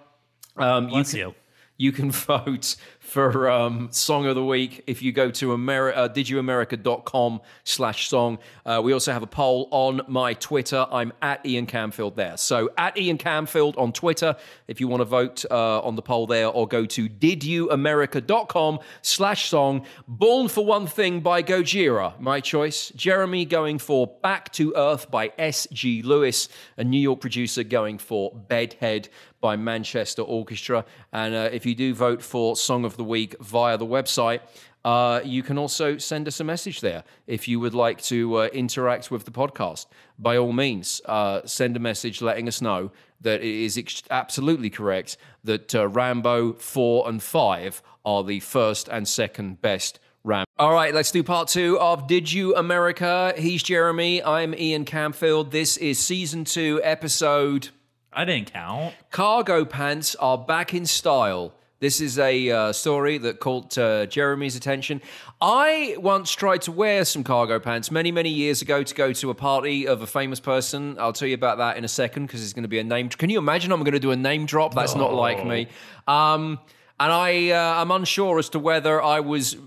[0.58, 1.36] Um, you can, you.
[1.78, 6.10] you can vote for um, Song of the Week if you go to Ameri- uh,
[6.10, 8.39] didyouamerica.com slash song.
[8.66, 10.88] Uh, we also have a poll on my Twitter.
[10.92, 12.38] I'm at Ian Camfield there.
[12.38, 14.36] So at Ian Camfield on Twitter
[14.68, 19.50] if you want to vote uh, on the poll there or go to didyouamerica.com slash
[19.50, 19.86] song.
[20.08, 22.89] Born for One Thing by Gojira, my choice.
[22.96, 26.02] Jeremy going for Back to Earth by S.G.
[26.04, 26.48] Lewis.
[26.78, 29.10] A New York producer going for Bedhead
[29.44, 30.86] by Manchester Orchestra.
[31.12, 34.40] And uh, if you do vote for Song of the Week via the website,
[34.86, 38.46] uh, you can also send us a message there if you would like to uh,
[38.54, 39.88] interact with the podcast.
[40.18, 44.70] By all means, uh, send a message letting us know that it is ex- absolutely
[44.70, 50.46] correct that uh, Rambo 4 and 5 are the first and second best Ram.
[50.58, 53.34] All right, let's do part two of Did You America?
[53.38, 54.24] He's Jeremy.
[54.24, 55.52] I'm Ian Camfield.
[55.52, 57.72] This is season two, episode
[58.15, 58.93] I didn't count.
[59.12, 61.54] Cargo Pants Are Back in Style.
[61.80, 65.02] This is a uh, story that caught uh, Jeremy's attention.
[65.41, 69.30] I once tried to wear some cargo pants many, many years ago to go to
[69.32, 70.97] a party of a famous person.
[70.97, 73.10] I'll tell you about that in a second because it's going to be a name.
[73.10, 73.73] Can you imagine?
[73.73, 74.73] I'm going to do a name drop.
[74.73, 75.67] That's not like me.
[76.08, 76.60] Um,
[77.04, 79.58] and I, uh, I'm unsure as to whether I was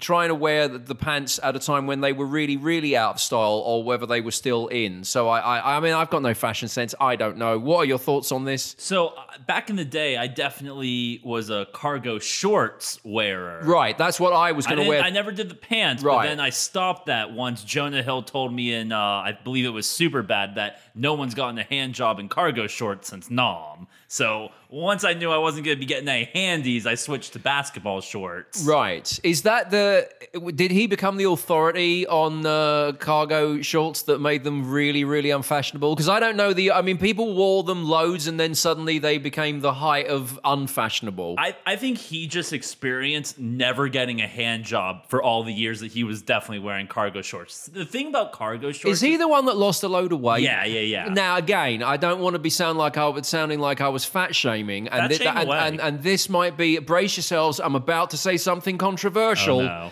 [0.00, 3.16] trying to wear the, the pants at a time when they were really, really out
[3.16, 5.04] of style, or whether they were still in.
[5.04, 6.94] So I, I, I mean, I've got no fashion sense.
[7.00, 7.58] I don't know.
[7.58, 8.74] What are your thoughts on this?
[8.78, 13.60] So uh, back in the day, I definitely was a cargo shorts wearer.
[13.64, 15.02] Right, that's what I was going to wear.
[15.02, 16.22] I never did the pants, Right.
[16.22, 19.70] but then I stopped that once Jonah Hill told me in, uh, I believe it
[19.70, 23.86] was super bad, that no one's gotten a hand job in cargo shorts since Nom.
[24.08, 27.38] So once I knew I wasn't going to be getting any handies, I switched to
[27.38, 28.64] basketball shorts.
[28.64, 29.18] Right.
[29.22, 30.08] Is that the.
[30.54, 35.94] Did he become the authority on uh, cargo shorts that made them really, really unfashionable?
[35.94, 36.72] Because I don't know the.
[36.72, 41.36] I mean, people wore them loads and then suddenly they became the height of unfashionable.
[41.38, 45.80] I, I think he just experienced never getting a hand job for all the years
[45.80, 47.66] that he was definitely wearing cargo shorts.
[47.66, 50.42] The thing about cargo shorts Is he the one that lost a load of weight?
[50.42, 51.08] Yeah, yeah, yeah.
[51.08, 54.04] Now again, I don't want to be sound like I was sounding like I was
[54.04, 57.60] fat shaming, and shame and, and, and this might be brace yourselves.
[57.60, 59.60] I'm about to say something controversial.
[59.60, 59.90] Oh, no.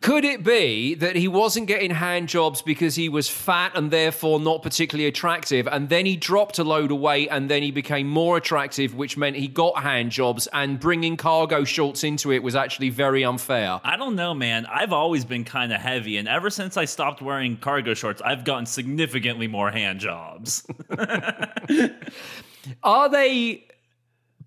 [0.00, 4.38] Could it be that he wasn't getting hand jobs because he was fat and therefore
[4.38, 8.06] not particularly attractive, and then he dropped a load of weight and then he became
[8.06, 12.54] more attractive, which meant he got hand jobs, and bringing cargo shorts into it was
[12.54, 13.80] actually very unfair?
[13.84, 14.66] I don't know, man.
[14.66, 18.44] I've always been kind of heavy, and ever since I stopped wearing cargo shorts, I've
[18.44, 20.66] gotten significantly more hand jobs.
[22.82, 23.65] Are they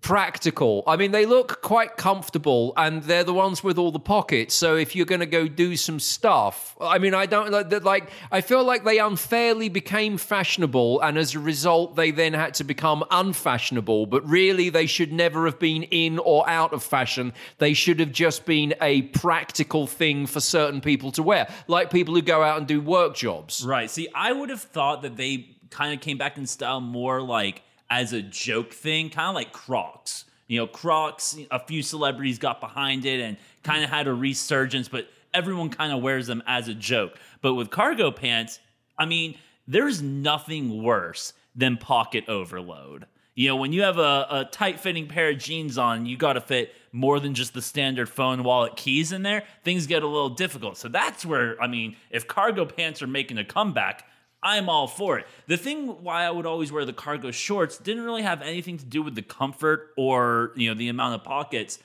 [0.00, 0.82] practical.
[0.86, 4.54] I mean, they look quite comfortable and they're the ones with all the pockets.
[4.54, 7.84] So if you're going to go do some stuff, I mean, I don't like.
[7.84, 12.54] Like, I feel like they unfairly became fashionable and as a result, they then had
[12.54, 14.06] to become unfashionable.
[14.06, 17.32] But really, they should never have been in or out of fashion.
[17.58, 22.14] They should have just been a practical thing for certain people to wear, like people
[22.14, 23.64] who go out and do work jobs.
[23.64, 23.90] Right.
[23.90, 27.62] See, I would have thought that they kind of came back in style more like
[27.90, 30.24] as a joke thing, kind of like Crocs.
[30.46, 34.88] You know, Crocs, a few celebrities got behind it and kind of had a resurgence,
[34.88, 37.18] but everyone kind of wears them as a joke.
[37.40, 38.58] But with cargo pants,
[38.98, 43.06] I mean, there's nothing worse than pocket overload.
[43.34, 46.34] You know, when you have a, a tight fitting pair of jeans on, you got
[46.34, 50.06] to fit more than just the standard phone, wallet, keys in there, things get a
[50.06, 50.76] little difficult.
[50.76, 54.04] So that's where, I mean, if cargo pants are making a comeback,
[54.42, 55.26] I'm all for it.
[55.46, 58.84] The thing why I would always wear the cargo shorts didn't really have anything to
[58.84, 61.78] do with the comfort or, you know, the amount of pockets.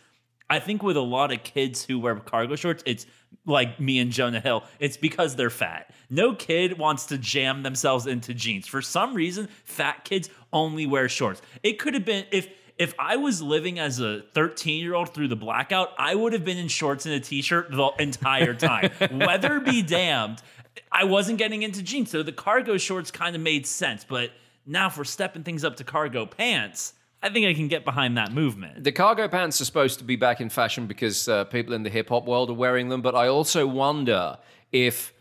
[0.50, 3.06] I think with a lot of kids who wear cargo shorts, it's
[3.46, 5.94] like me and Jonah Hill, it's because they're fat.
[6.10, 8.68] No kid wants to jam themselves into jeans.
[8.68, 11.42] For some reason, fat kids only wear shorts.
[11.64, 15.30] It could have been if if I was living as a 13 year old through
[15.30, 18.92] the blackout, I would have been in shorts and a t shirt the entire time.
[19.12, 20.42] Weather be damned.
[20.92, 22.10] I wasn't getting into jeans.
[22.12, 24.04] So the cargo shorts kind of made sense.
[24.04, 24.32] But
[24.66, 28.32] now for stepping things up to cargo pants, I think I can get behind that
[28.32, 28.84] movement.
[28.84, 31.90] The cargo pants are supposed to be back in fashion because uh, people in the
[31.90, 34.38] hip hop world are wearing them, but I also wonder
[34.72, 35.12] if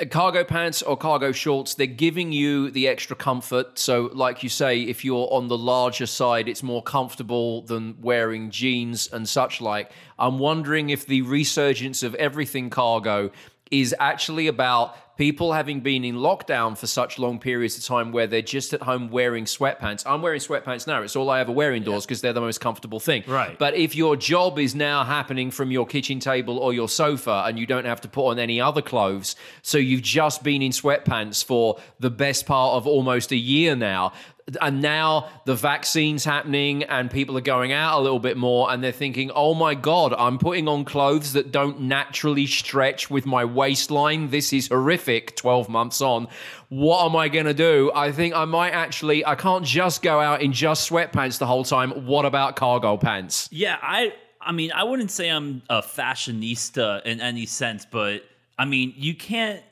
[0.00, 4.48] uh, cargo pants or cargo shorts they're giving you the extra comfort so like you
[4.48, 9.60] say if you're on the larger side it's more comfortable than wearing jeans and such
[9.60, 13.30] like i'm wondering if the resurgence of everything cargo
[13.72, 18.26] is actually about people having been in lockdown for such long periods of time where
[18.26, 20.02] they're just at home wearing sweatpants.
[20.06, 21.02] I'm wearing sweatpants now.
[21.02, 23.22] It's all I ever wear indoors because they're the most comfortable thing.
[23.26, 23.58] Right.
[23.58, 27.58] But if your job is now happening from your kitchen table or your sofa and
[27.58, 31.44] you don't have to put on any other clothes, so you've just been in sweatpants
[31.44, 34.12] for the best part of almost a year now,
[34.60, 38.82] and now the vaccine's happening and people are going out a little bit more and
[38.82, 43.44] they're thinking, oh my God, I'm putting on clothes that don't naturally stretch with my
[43.44, 44.30] waistline.
[44.30, 46.28] This is horrific 12 months on.
[46.68, 47.92] What am I going to do?
[47.94, 51.64] I think I might actually, I can't just go out in just sweatpants the whole
[51.64, 52.06] time.
[52.06, 53.48] What about cargo pants?
[53.52, 54.12] Yeah, I
[54.44, 58.24] I mean, I wouldn't say I'm a fashionista in any sense, but
[58.58, 59.62] I mean, you can't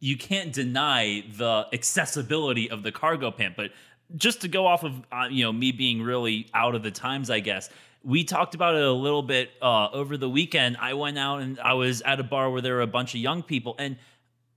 [0.00, 3.70] you can't deny the accessibility of the cargo pant, but
[4.14, 7.30] just to go off of uh, you know me being really out of the times,
[7.30, 7.70] I guess
[8.06, 10.76] we talked about it a little bit uh, over the weekend.
[10.80, 13.20] I went out and I was at a bar where there were a bunch of
[13.20, 13.96] young people, and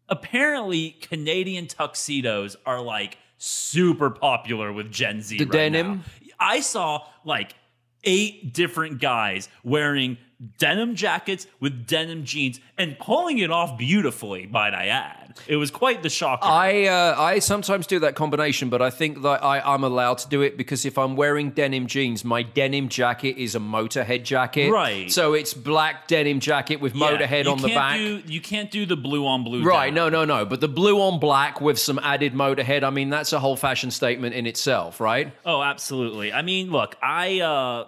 [0.07, 5.39] apparently Canadian tuxedos are like super popular with Gen Z.
[5.39, 5.97] The right denim?
[5.97, 6.03] now.
[6.39, 7.55] I saw like
[8.03, 10.19] eight different guys wearing
[10.57, 14.47] denim jackets with denim jeans and pulling it off beautifully.
[14.47, 15.37] Might I add?
[15.47, 16.45] It was quite the shocker.
[16.45, 20.29] I uh, I sometimes do that combination, but I think that I, I'm allowed to
[20.29, 24.71] do it because if I'm wearing denim jeans, my denim jacket is a Motorhead jacket.
[24.71, 25.11] Right.
[25.11, 27.97] So it's black denim jacket with Yeah, Motorhead on the back.
[27.97, 29.63] do- you can't do the blue on blue.
[29.63, 30.11] Right, down.
[30.11, 30.45] no, no, no.
[30.45, 33.91] But the blue on black with some added Motorhead, I mean, that's a whole fashion
[33.91, 35.31] statement in itself, right?
[35.45, 36.33] Oh, absolutely.
[36.33, 37.85] I mean, look, I uh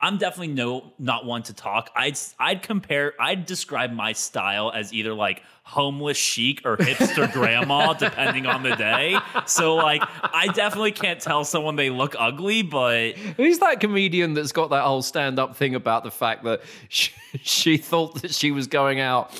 [0.00, 1.90] I'm definitely no not one to talk.
[1.94, 7.94] I'd I'd compare I'd describe my style as either like homeless chic or hipster grandma
[7.94, 9.18] depending on the day.
[9.46, 14.52] So like I definitely can't tell someone they look ugly, but Who's that comedian that's
[14.52, 18.52] got that whole stand up thing about the fact that she, she thought that she
[18.52, 19.32] was going out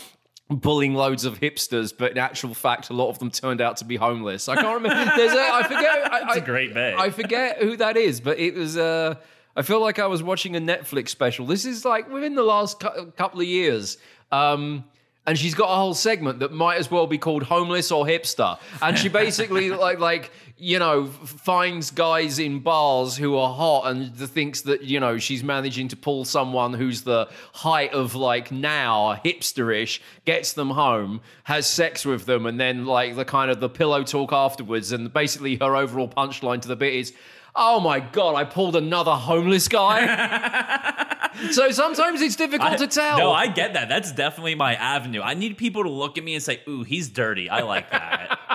[0.50, 3.84] bullying loads of hipsters, but in actual fact, a lot of them turned out to
[3.84, 4.48] be homeless.
[4.48, 5.12] I can't remember.
[5.14, 6.12] There's a, I forget.
[6.12, 6.98] I, it's a great bit.
[6.98, 8.76] I forget who that is, but it was.
[8.76, 9.16] Uh,
[9.56, 11.46] I feel like I was watching a Netflix special.
[11.46, 13.98] This is like within the last cou- couple of years.
[14.30, 14.84] Um,
[15.28, 18.58] and she's got a whole segment that might as well be called homeless or hipster.
[18.80, 24.16] And she basically like like you know finds guys in bars who are hot and
[24.16, 28.50] th- thinks that you know she's managing to pull someone who's the height of like
[28.50, 33.60] now hipsterish, gets them home, has sex with them, and then like the kind of
[33.60, 34.92] the pillow talk afterwards.
[34.92, 37.12] And basically her overall punchline to the bit is.
[37.54, 38.34] Oh my god!
[38.34, 41.28] I pulled another homeless guy.
[41.50, 43.18] so sometimes it's difficult to tell.
[43.18, 43.88] No, I get that.
[43.88, 45.20] That's definitely my avenue.
[45.22, 48.38] I need people to look at me and say, "Ooh, he's dirty." I like that.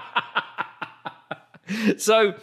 [1.97, 2.35] So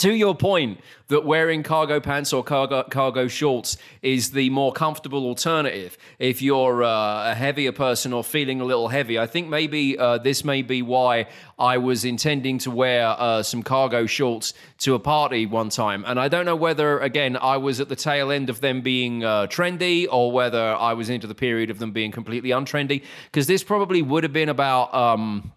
[0.00, 5.26] to your point that wearing cargo pants or cargo, cargo shorts is the more comfortable
[5.26, 5.96] alternative.
[6.18, 10.18] If you're uh, a heavier person or feeling a little heavy i think maybe uh,
[10.18, 11.26] this may be why
[11.58, 16.04] i was intending to wear uh, some cargo shorts to a party one time.
[16.06, 19.24] And i don't know whether again i was at the tail end of them being
[19.24, 23.46] uh, trendy or whether i was into the period of them being completely untrendy because
[23.46, 25.52] this probably would have been about um,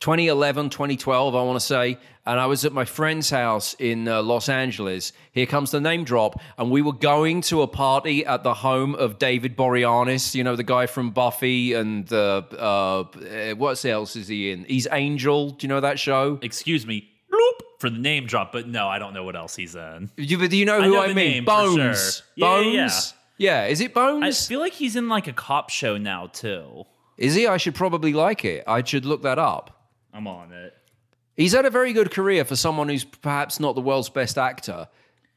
[0.00, 1.98] 2011, 2012, I want to say.
[2.24, 5.12] And I was at my friend's house in uh, Los Angeles.
[5.32, 6.40] Here comes the name drop.
[6.56, 10.54] And we were going to a party at the home of David Boreanaz, you know,
[10.54, 13.04] the guy from Buffy and uh, uh,
[13.54, 14.64] what else is he in?
[14.64, 15.50] He's Angel.
[15.50, 16.38] Do you know that show?
[16.42, 19.74] Excuse me, bloop, for the name drop, but no, I don't know what else he's
[19.74, 20.10] in.
[20.16, 21.16] You, do you know I who know I, mean?
[21.16, 22.22] name for Bones.
[22.36, 23.14] Yeah, Bones?
[23.38, 24.22] yeah, Yeah, is it Bones?
[24.22, 26.84] I feel like he's in like a cop show now too.
[27.16, 27.46] is he?
[27.46, 28.64] I should probably like it.
[28.66, 29.74] I should look that up.
[30.18, 30.74] I'm on it.
[31.36, 34.88] He's had a very good career for someone who's perhaps not the world's best actor,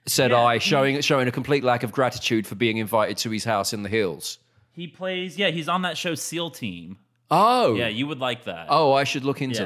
[0.08, 3.44] said Yeah, I, showing showing a complete lack of gratitude for being invited to his
[3.44, 4.40] house in the hills.
[4.72, 6.98] He plays, yeah, he's on that show SEAL Team.
[7.30, 8.66] Oh, Yeah, you would like that.
[8.70, 9.66] oh, I should look into Yeah.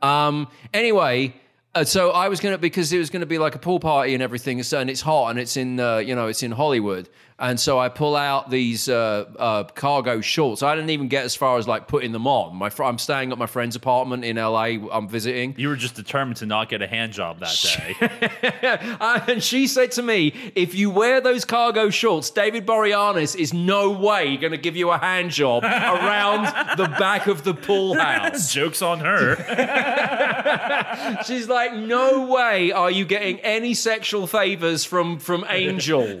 [0.00, 0.06] that.
[0.06, 1.34] Um, anyway,
[1.74, 4.22] uh, so I was gonna because it was gonna be like a pool party and
[4.22, 7.58] everything, so, and it's hot and it's in uh, you know it's in Hollywood, and
[7.58, 10.62] so I pull out these uh, uh, cargo shorts.
[10.62, 12.54] I didn't even get as far as like putting them on.
[12.54, 14.76] My fr- I'm staying at my friend's apartment in LA.
[14.92, 15.56] I'm visiting.
[15.58, 18.50] You were just determined to not get a hand job that day.
[19.00, 23.52] Uh, and she said to me, if you wear those cargo shorts, David Boreanaz is
[23.52, 26.44] no way going to give you a hand job around
[26.76, 28.52] the back of the pool house.
[28.54, 29.36] Joke's on her.
[31.26, 36.20] She's like, no way are you getting any sexual favors from, from Angel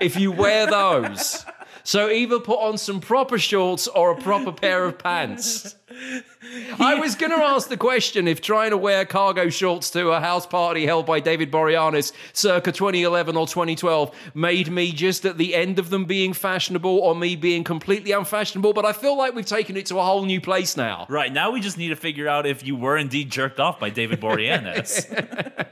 [0.00, 1.44] if you wear those.
[1.86, 5.76] So either put on some proper shorts or a proper pair of pants.
[6.80, 10.18] I was going to ask the question if trying to wear cargo shorts to a
[10.18, 15.54] house party held by David Boreanaz circa 2011 or 2012 made me just at the
[15.54, 19.46] end of them being fashionable or me being completely unfashionable, but I feel like we've
[19.46, 21.06] taken it to a whole new place now.
[21.08, 23.90] right, now we just need to figure out if you were indeed jerked off by
[23.90, 25.06] David Boreanaz.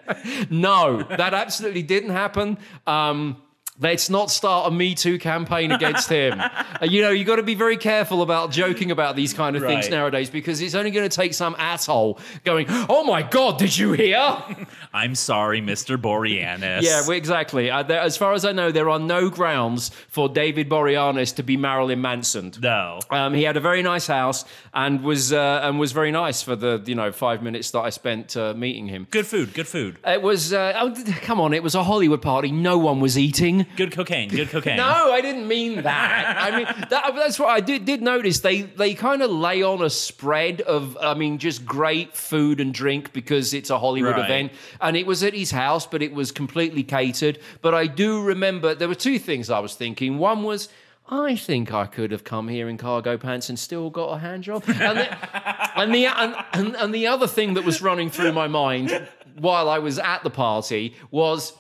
[0.51, 2.57] No, that absolutely didn't happen.
[2.87, 3.43] Um,
[3.81, 6.41] let's not start a Me Too campaign against him.
[6.83, 9.63] Uh, you know, you've got to be very careful about joking about these kind of
[9.63, 13.77] things nowadays because it's only going to take some asshole going, "Oh my god, did
[13.77, 14.43] you hear?"
[14.95, 15.97] I'm sorry, Mr.
[16.01, 16.83] Boreanaz.
[16.83, 17.69] yeah, exactly.
[17.71, 21.43] Uh, there, as far as I know, there are no grounds for David Boreanaz to
[21.43, 22.53] be Marilyn Manson.
[22.63, 23.01] No.
[23.11, 26.55] Um, he had a very nice house and was uh, and was very nice for
[26.55, 29.07] the you know five minutes that I spent uh, meeting him.
[29.11, 29.99] Good food, good food.
[30.07, 32.53] It was uh, oh, come on, it was a Hollywood party.
[32.53, 33.67] No one was eating.
[33.77, 34.77] Good cocaine, good cocaine.
[34.77, 36.37] No, I didn't mean that.
[36.39, 38.41] I mean that, that's what I did, did notice.
[38.41, 42.73] They they kind of lay on a spread of, I mean, just great food and
[42.73, 44.25] drink because it's a Hollywood Right.
[44.25, 44.53] event,
[44.85, 47.39] and it was at his house, but it was completely catered.
[47.63, 50.19] But I do remember there were two things I was thinking.
[50.19, 50.69] One was.
[51.07, 54.45] I think I could have come here in cargo pants and still got a hand
[54.45, 54.65] job.
[54.67, 58.49] And the, and, the, and, and, and the other thing that was running through my
[58.49, 59.07] mind
[59.39, 61.53] while I was at the party was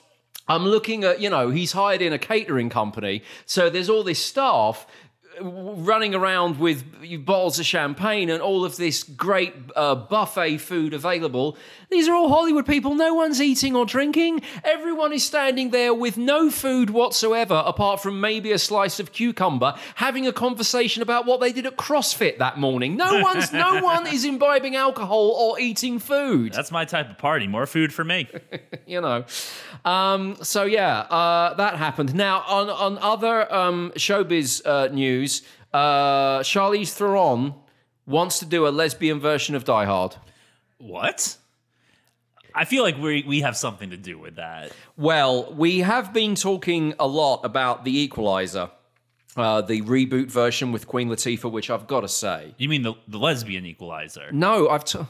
[0.47, 3.23] I'm looking at, you know, he's hired in a catering company.
[3.47, 4.87] So there's all this staff
[5.41, 6.85] running around with
[7.25, 11.57] bottles of champagne and all of this great uh, buffet food available.
[11.91, 12.95] These are all Hollywood people.
[12.95, 14.43] No one's eating or drinking.
[14.65, 19.75] Everyone is standing there with no food whatsoever, apart from maybe a slice of cucumber,
[19.97, 22.97] having a conversation about what they did at CrossFit that morning.
[22.97, 27.47] No one's, no one is imbibing alcohol or eating food That's my type of party.
[27.47, 28.29] More food for me.
[28.87, 29.25] you know.
[29.85, 32.15] Um, so yeah, uh, that happened.
[32.15, 35.24] Now on on other um, showbiz uh, news,
[35.73, 37.55] uh, Charlize Theron
[38.07, 40.17] wants to do a lesbian version of Die Hard.
[40.79, 41.37] What?
[42.55, 44.73] I feel like we we have something to do with that.
[44.97, 48.71] Well, we have been talking a lot about The Equalizer,
[49.37, 52.95] uh, the reboot version with Queen Latifah, which I've got to say, You mean the,
[53.09, 54.31] the lesbian equalizer?
[54.33, 54.85] no, I've.
[54.85, 55.01] T-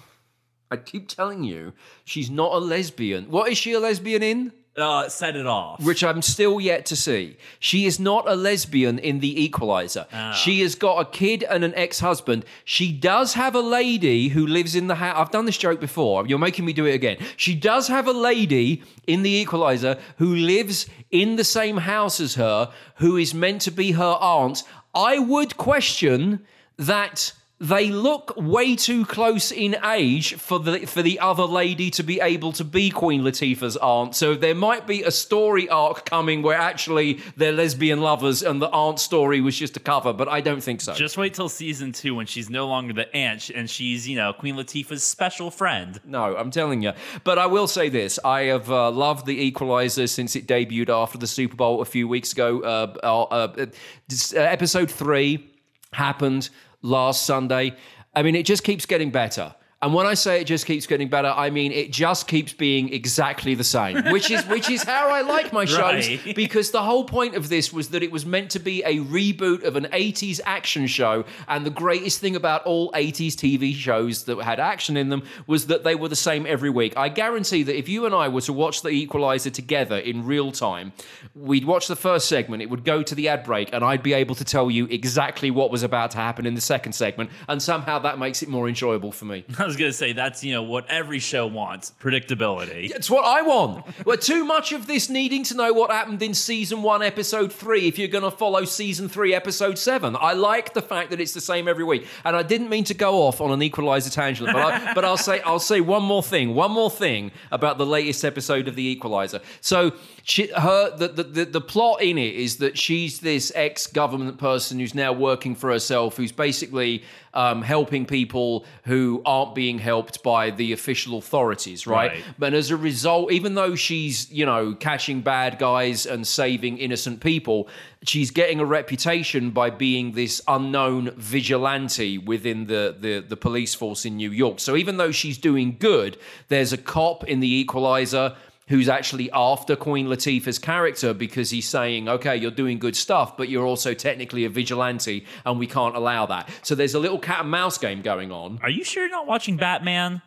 [0.71, 1.73] I keep telling you,
[2.05, 3.31] she's not a lesbian.
[3.31, 4.53] What is she a lesbian in?
[4.77, 5.81] Uh, set it off.
[5.85, 7.37] which I'm still yet to see.
[7.61, 10.07] She is not a lesbian in The Equalizer.
[10.35, 12.45] She has got a kid and an ex husband.
[12.65, 15.17] She does have a lady who lives in the house.
[15.17, 16.27] I've done this joke before.
[16.27, 17.19] You're making me do it again.
[17.37, 22.35] She does have a lady in The Equalizer who lives in the same house as
[22.35, 24.65] her, who is meant to be her aunt.
[24.93, 26.45] I would question
[26.79, 27.33] that
[27.65, 32.21] they look way too close in age for the for the other lady to be
[32.21, 34.15] able to be Queen Latifah's aunt.
[34.15, 38.69] So there might be a story arc coming where actually they're lesbian lovers and the
[38.69, 40.93] aunt story was just a cover, but I don't think so.
[40.93, 44.35] Just wait till season two when she's no longer the aunt and she's, you know,
[44.35, 45.99] Queen Latifah's special friend.
[46.05, 46.93] No, I'm telling you.
[47.25, 51.17] But I will say this: I have uh, loved the Equalizer since it debuted after
[51.17, 52.61] the Super Bowl a few weeks ago.
[52.61, 55.51] Uh, uh, uh, uh, episode three
[55.95, 56.51] happened
[56.85, 57.75] last Sunday.
[58.15, 59.55] I mean, it just keeps getting better.
[59.85, 62.91] And when I say it just keeps getting better, I mean it just keeps being
[62.95, 66.35] exactly the same, which is which is how I like my shows Right.
[66.35, 69.63] because the whole point of this was that it was meant to be a reboot
[69.63, 74.39] of an 80s action show and the greatest thing about all 80s TV shows that
[74.43, 76.97] had action in them was that they were the same every week.
[76.97, 80.51] I guarantee that if you and I were to watch The Equalizer together in real
[80.51, 80.95] time,
[81.35, 84.15] we'd watch the first segment, it would go to the ad break and I'd be
[84.15, 87.63] able to tell you exactly what was about to happen in the second segment and
[87.63, 89.45] somehow that makes it more enjoyable for me.
[89.75, 92.91] Was gonna say that's you know what every show wants predictability.
[92.95, 93.85] It's what I want.
[94.07, 97.89] Well, too much of this needing to know what happened in season one, episode three,
[97.89, 100.17] if you're going to follow season three, episode seven.
[100.21, 102.07] I like the fact that it's the same every week.
[102.25, 105.17] And I didn't mean to go off on an equalizer tangent, but, I, but I'll
[105.17, 108.87] say I'll say one more thing, one more thing about the latest episode of the
[108.87, 109.41] Equalizer.
[109.61, 113.89] So she, her the, the the the plot in it is that she's this ex
[113.89, 117.03] government person who's now working for herself, who's basically
[117.35, 122.13] um, helping people who aren't being helped by the official authorities, right?
[122.13, 122.25] Right.
[122.39, 127.21] But as a result, even though she's, you know, catching bad guys and saving innocent
[127.21, 127.69] people,
[128.05, 134.05] she's getting a reputation by being this unknown vigilante within the, the, the police force
[134.05, 134.61] in New York.
[134.61, 136.17] So even though she's doing good,
[136.49, 138.37] there's a cop in the equalizer
[138.69, 143.49] who's actually after Queen Latifah's character because he's saying, okay, you're doing good stuff, but
[143.49, 146.49] you're also technically a vigilante and we can't allow that.
[146.63, 148.59] So there's a little cat and mouse game going on.
[148.63, 150.23] Are you sure you're not watching Batman?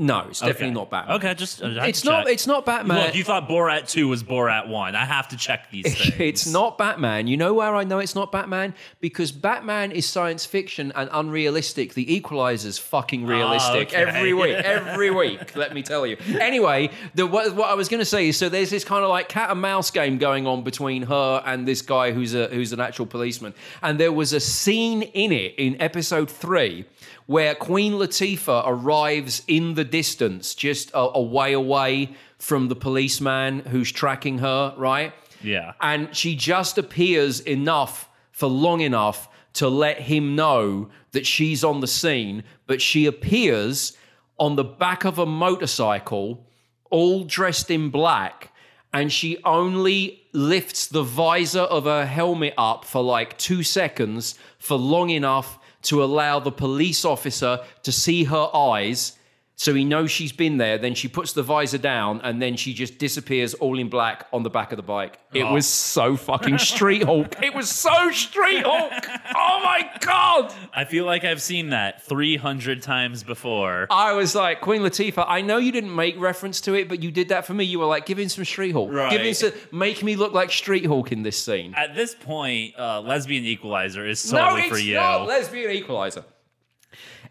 [0.00, 0.74] No, it's definitely Okay.
[0.74, 1.16] not Batman.
[1.16, 2.24] Okay, just It's not.
[2.24, 2.32] check.
[2.32, 3.04] It's not Batman.
[3.04, 4.94] Look, you thought Borat 2 was Borat 1.
[4.96, 6.14] I have to check these things.
[6.18, 7.26] It's not Batman.
[7.26, 8.74] You know where I know it's not Batman?
[9.02, 11.92] Because Batman is science fiction and unrealistic.
[11.92, 13.96] The Equalizer's fucking ah, realistic okay.
[14.02, 14.54] every week.
[14.70, 16.16] Every week, let me tell you.
[16.40, 19.10] Anyway, the, what, what I was going to say is, so there's this kind of
[19.10, 22.72] like cat and mouse game going on between her and this guy who's a who's
[22.72, 23.52] an actual policeman.
[23.82, 26.86] And there was a scene in it in episode three
[27.30, 33.60] where Queen Latifah arrives in the distance, just a, a way away from the policeman
[33.60, 35.12] who's tracking her, right?
[35.40, 35.74] Yeah.
[35.80, 41.78] and she just appears enough for long enough to let him know that she's on
[41.78, 43.96] the scene, but she appears
[44.36, 46.44] on the back of a motorcycle,
[46.90, 48.52] all dressed in black,
[48.92, 54.76] and she only lifts the visor of her helmet up for like two seconds for
[54.76, 59.16] long enough to allow the police officer to see her eyes
[59.60, 60.78] so he knows she's been there.
[60.78, 64.42] Then she puts the visor down, and then she just disappears all in black on
[64.42, 65.18] the back of the bike.
[65.34, 67.36] It was so fucking Street Hawk.
[67.42, 69.06] It was so Street Hawk.
[69.36, 70.54] Oh my god!
[70.72, 73.86] I feel like I've seen that 300 times before.
[73.90, 75.26] I was like, Queen Latifah.
[75.28, 77.64] I know you didn't make reference to it, but you did that for me.
[77.64, 78.90] You were like, give in some Street Hawk.
[78.90, 79.10] Right.
[79.10, 81.74] Give in some, make me look like Street Hawk in this scene.
[81.74, 84.94] At this point, uh, Lesbian Equalizer is no, solely it's for you.
[84.94, 86.24] not lesbian equalizer.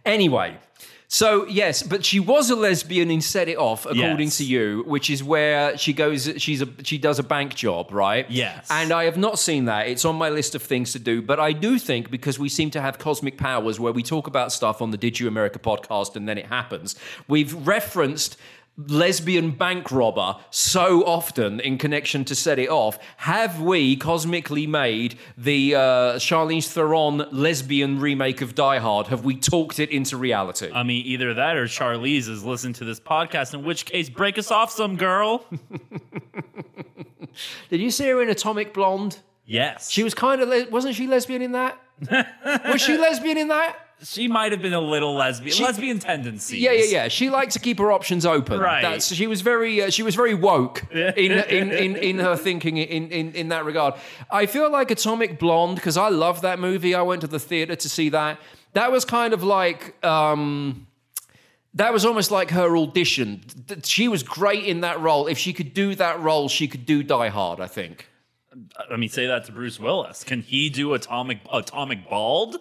[0.05, 0.57] Anyway,
[1.12, 4.38] so yes, but she was a lesbian in Set It Off, according Yes.
[4.38, 6.32] to you, which is where she goes.
[6.38, 8.30] She's a she does a bank job, right?
[8.30, 8.68] Yes.
[8.70, 9.88] And I have not seen that.
[9.88, 12.70] It's on my list of things to do, but I do think because we seem
[12.72, 16.16] to have cosmic powers where we talk about stuff on the Did You America podcast
[16.16, 16.95] and then it happens.
[17.28, 18.38] We've referenced
[18.88, 25.17] lesbian bank robber so often in connection to set it off have we cosmically made
[25.38, 25.80] the uh,
[26.17, 29.07] charlize theron lesbian remake of die hard?
[29.07, 30.69] Have we talked it into reality?
[30.73, 34.38] I mean, either that or Charlize has listened to this podcast, in which case, break
[34.38, 35.45] us off some girl.
[37.69, 39.19] did you see her in atomic blonde?
[39.45, 39.89] Yes.
[39.89, 41.80] she was kind of le- wasn't she lesbian in that?
[42.65, 45.62] Was she lesbian in that She might have been a little lesbian.
[45.62, 46.60] lesbian tendencies.
[46.60, 47.08] Yeah, yeah, yeah.
[47.10, 48.60] She liked to keep her options open.
[48.60, 48.82] Right.
[48.82, 52.78] That's she was very uh, she was very woke in, in in in her thinking
[52.78, 53.95] in in in that regard.
[54.32, 56.95] I feel like Atomic Blonde because I love that movie.
[56.95, 58.39] I went to the theater to see that.
[58.74, 60.88] That was kind of like um
[61.74, 63.43] that was almost like her audition.
[63.84, 65.28] She was great in that role.
[65.28, 68.08] If she could do that role, she could do Die Hard, I think.
[68.89, 70.24] I mean, say that to Bruce Willis.
[70.24, 72.58] Can he do Atomic Atomic Bald?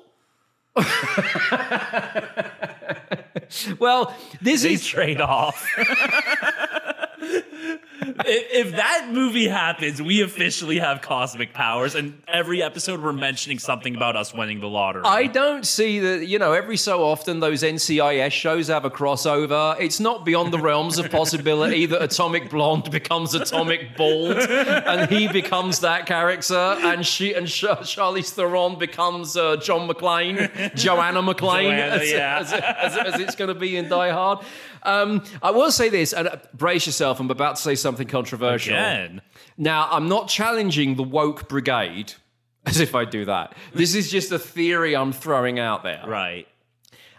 [3.79, 5.65] Well, this They is trade off.
[8.01, 13.59] if, if that movie happens, we officially have cosmic powers, and every episode we're mentioning
[13.59, 15.03] something about us winning the lottery.
[15.05, 19.77] I don't see that, you know, every so often those NCIS shows have a crossover.
[19.81, 25.29] It's not beyond the realms of possibility that Atomic Blonde becomes Atomic Bald and he
[25.29, 31.71] becomes that character and she and Sh- Charlize Theron becomes uh, John McClane, Joanna McClane,
[31.71, 32.39] Joanna, as, yeah.
[32.41, 34.45] as, as- as it's going to be in Die Hard.
[34.85, 38.75] Um, I will say this, and brace yourself, I'm about to say something controversial.
[38.75, 39.23] Again.
[39.57, 42.13] Now, I'm not challenging the woke brigade,
[42.67, 43.55] as if I do that.
[43.75, 46.05] This is just a theory I'm throwing out there.
[46.07, 46.47] Right.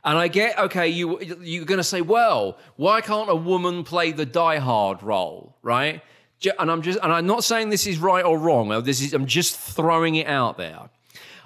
[0.04, 4.12] And I get, okay, you, you're going to say, well, why can't a woman play
[4.14, 6.02] the die-hard role, right?
[6.58, 8.72] And I'm just, and I'm not saying this is right or wrong.
[8.72, 10.90] uh, This is, I'm just throwing it out there.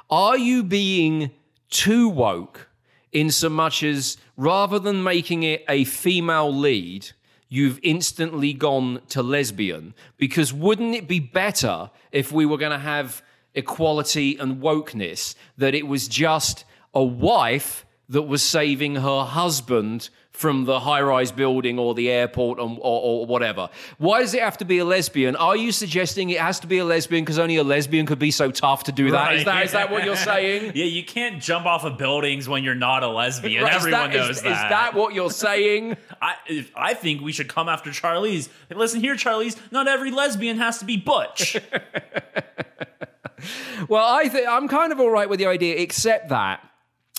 [0.10, 1.32] Are you being
[1.72, 2.70] too woke
[3.12, 7.10] in so much as rather than making it a female lead,
[7.54, 9.94] you've instantly gone to lesbian?
[10.18, 13.22] Because wouldn't it be better if we were going to have
[13.54, 20.66] equality and wokeness that it was just a wife that was saving her husband from
[20.66, 23.70] the high-rise building or the airport or, or, or whatever.
[24.00, 25.36] Why does it have to be a lesbian?
[25.36, 28.32] Are you suggesting it has to be a lesbian because only a lesbian could be
[28.32, 29.34] so tough to do that?
[29.36, 29.54] Is Right.
[29.58, 30.72] that is that what you're saying?
[30.76, 33.64] Yeah, you can't jump off of buildings when you're not a lesbian.
[33.64, 34.70] Right, is Everyone that- is- knows is, that.
[34.70, 35.98] that what you're saying?
[36.22, 38.50] I, if, I think we should come after Charlize.
[38.76, 41.58] Listen here, Charlize, Not every lesbian has to be butch.
[43.90, 46.62] Well, I think I'm kind of all right with the idea, except that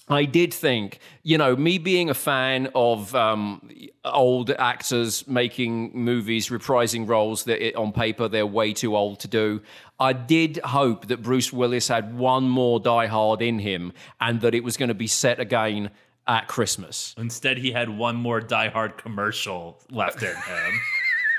[0.09, 3.67] I did think, you know, me being a fan of um,
[4.05, 9.29] old actors making movies, reprising roles that it, on paper they're way too old to
[9.29, 9.63] do.
[9.99, 14.55] I did hope that Bruce Willis had one more Die Hard in him, and that
[14.55, 15.91] it was going to be set again
[16.27, 17.15] at Christmas.
[17.17, 20.81] Instead, he had one more Die Hard commercial left in him.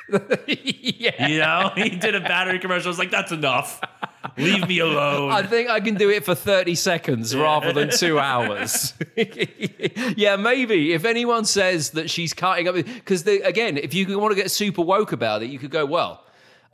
[0.47, 1.27] yeah.
[1.27, 2.87] You know, he did a battery commercial.
[2.87, 3.81] I was like, that's enough.
[4.37, 5.31] Leave me alone.
[5.31, 8.93] I think I can do it for 30 seconds rather than two hours.
[10.15, 10.93] yeah, maybe.
[10.93, 14.81] If anyone says that she's cutting up, because again, if you want to get super
[14.81, 16.23] woke about it, you could go, well,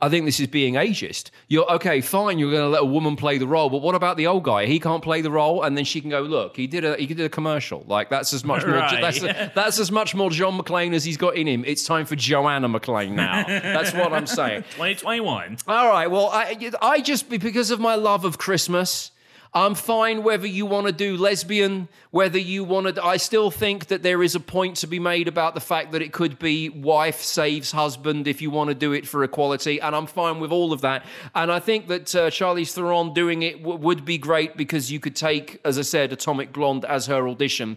[0.02, 1.30] I think this is being ageist.
[1.46, 2.40] You're okay, fine.
[2.40, 4.66] You're going to let a woman play the role, but what about the old guy?
[4.66, 7.06] He can't play the role, and then she can go, look, he did a he
[7.06, 7.84] did a commercial.
[7.86, 9.00] Like that's as much more Right.
[9.00, 9.20] that's
[9.54, 11.64] that's as much more John McClane as he's got in him.
[11.64, 13.44] It's time for Joanna McClane now.
[13.46, 14.62] that's what I'm saying.
[14.72, 15.58] 2021.
[15.68, 16.08] All right.
[16.08, 19.11] Well, I, I just because of my love of Christmas,
[19.54, 23.04] I'm fine whether you want to do lesbian, whether you want to.
[23.04, 26.00] I still think that there is a point to be made about the fact that
[26.00, 29.94] it could be wife saves husband if you want to do it for equality, and
[29.94, 31.04] I'm fine with all of that.
[31.34, 34.98] And I think that uh, Charlize Theron doing it w- would be great because you
[34.98, 37.76] could take, as I said, Atomic Blonde as her audition.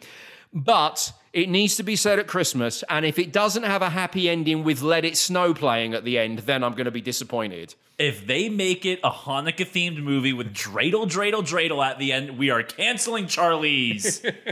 [0.53, 4.29] But it needs to be said at Christmas, and if it doesn't have a happy
[4.29, 7.75] ending with Let It Snow playing at the end, then I'm going to be disappointed.
[7.99, 12.37] If they make it a Hanukkah themed movie with dreidel, dreidel, dreidel at the end,
[12.37, 14.33] we are canceling Charlize.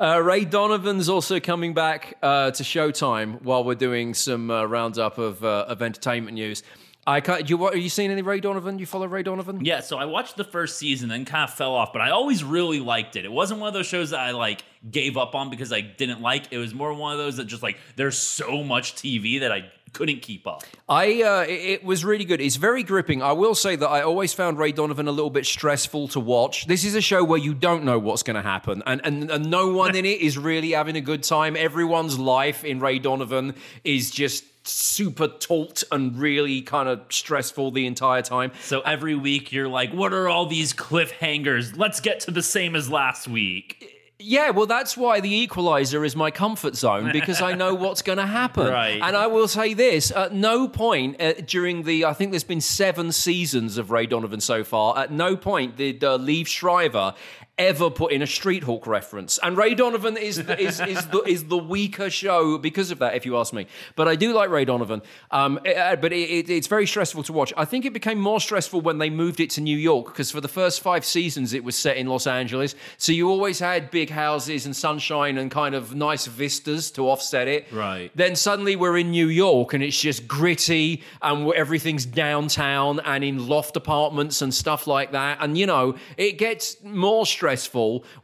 [0.00, 5.18] Uh, Ray Donovan's also coming back uh, to Showtime while we're doing some uh, roundup
[5.18, 6.62] of, uh, of entertainment news.
[7.08, 8.78] I can't, do you, what, are you seeing any Ray Donovan?
[8.78, 9.64] You follow Ray Donovan?
[9.64, 12.44] yeah, so I watched the first season, then kind of fell off, but I always
[12.44, 13.24] really liked it.
[13.24, 16.20] It wasn't one of those shows that I like gave up on because I didn't
[16.20, 16.52] like.
[16.52, 19.70] It was more one of those that just like there's so much TV that I
[19.94, 20.64] couldn't keep up.
[20.86, 22.42] I uh, it, it was really good.
[22.42, 23.22] It's very gripping.
[23.22, 26.66] I will say that I always found Ray Donovan a little bit stressful to watch.
[26.66, 29.50] This is a show where you don't know what's going to happen, and, and and
[29.50, 31.56] no one in it is really having a good time.
[31.56, 37.86] Everyone's life in Ray Donovan is just super taut and really kind of stressful the
[37.86, 38.52] entire time.
[38.62, 41.76] So every week you're like, what are all these cliffhangers?
[41.76, 43.94] Let's get to the same as last week.
[44.20, 48.18] Yeah, well, that's why the equalizer is my comfort zone because I know what's going
[48.18, 48.66] to happen.
[48.66, 49.00] Right.
[49.00, 52.60] And I will say this at no point uh, during the, I think there's been
[52.60, 57.14] seven seasons of Ray Donovan so far, at no point did uh, Liev Schreiber
[57.58, 59.38] ever put in a Street Hawk reference.
[59.42, 63.26] And Ray Donovan is is is the, is the weaker show because of that, if
[63.26, 63.66] you ask me.
[63.96, 65.02] But I do like Ray Donovan.
[65.30, 67.52] Um, uh, but it, it, it's very stressful to watch.
[67.56, 70.40] I think it became more stressful when they moved it to New York because for
[70.40, 72.74] the first five seasons it was set in Los Angeles.
[72.96, 77.48] So you always had big houses and sunshine and kind of nice vistas to offset
[77.48, 77.66] it.
[77.72, 78.10] Right.
[78.14, 83.48] Then suddenly we're in New York and it's just gritty and everything's downtown and in
[83.48, 85.38] loft apartments and stuff like that.
[85.40, 87.47] And you know, it gets more stressful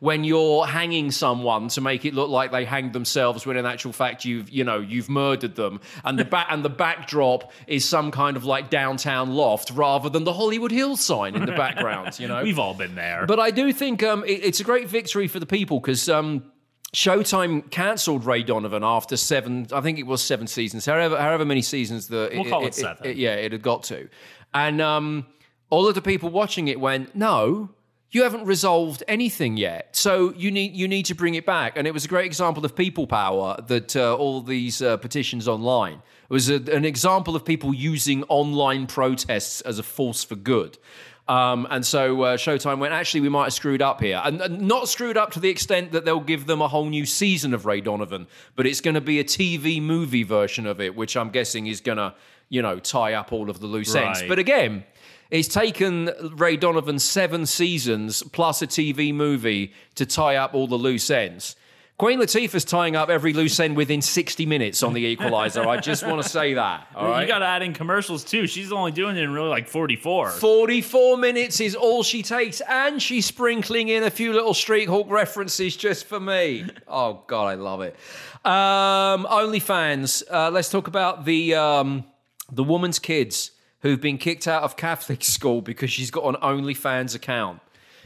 [0.01, 3.93] when you're hanging someone to make it look like they hanged themselves when in actual
[3.93, 5.81] fact you've, you know, you've murdered them.
[6.05, 10.25] And the back and the backdrop is some kind of like downtown loft rather than
[10.25, 12.43] the Hollywood Hills sign in the background, you know.
[12.45, 13.27] We've all been there.
[13.27, 16.51] But I do think um, it, it's a great victory for the people because um,
[16.95, 19.67] Showtime cancelled Ray Donovan after seven.
[19.73, 20.87] I think it was seven seasons.
[20.87, 23.17] However, however many seasons the We'll call it seven.
[23.17, 24.09] yeah, it had got to,
[24.55, 25.27] and um,
[25.71, 27.71] all of the people watching it went, "No,
[28.15, 29.95] you haven't resolved anything yet.
[29.97, 32.65] So you need you need to bring it back." And it was a great example
[32.65, 37.37] of people power that uh, all these uh, petitions online it was a, an example
[37.37, 40.79] of people using online protests as a force for good.
[41.27, 44.21] Um, and so uh, Showtime went, actually, we might have screwed up here.
[44.23, 47.07] And, and not screwed up to the extent that they'll give them a whole new
[47.07, 50.95] season of Ray Donovan, but it's going to be a TV movie version of it,
[50.95, 52.15] which I'm guessing is going to,
[52.49, 54.23] you know, tie up all of the loose ends.
[54.29, 54.85] But again,
[55.31, 60.77] it's taken Ray Donovan seven seasons plus a TV movie to tie up all the
[60.77, 61.57] loose ends.
[61.97, 65.65] Queen Latifah's tying up every loose end within 60 minutes on The Equalizer.
[65.65, 66.89] I just want to say that.
[66.97, 67.23] All right.
[67.23, 68.49] You got to add in commercials too.
[68.49, 70.31] She's only doing it in really like 44.
[70.31, 75.09] 44 minutes is all she takes, and she's sprinkling in a few little Street Hawk
[75.09, 76.67] references just for me.
[76.87, 77.97] Oh, God, I love it.
[78.45, 80.23] Um, OnlyFans.
[80.31, 82.05] Uh, let's talk about the, um,
[82.53, 83.53] the woman's kids
[83.85, 87.61] who've been kicked out of Catholic school because she's got an OnlyFans account.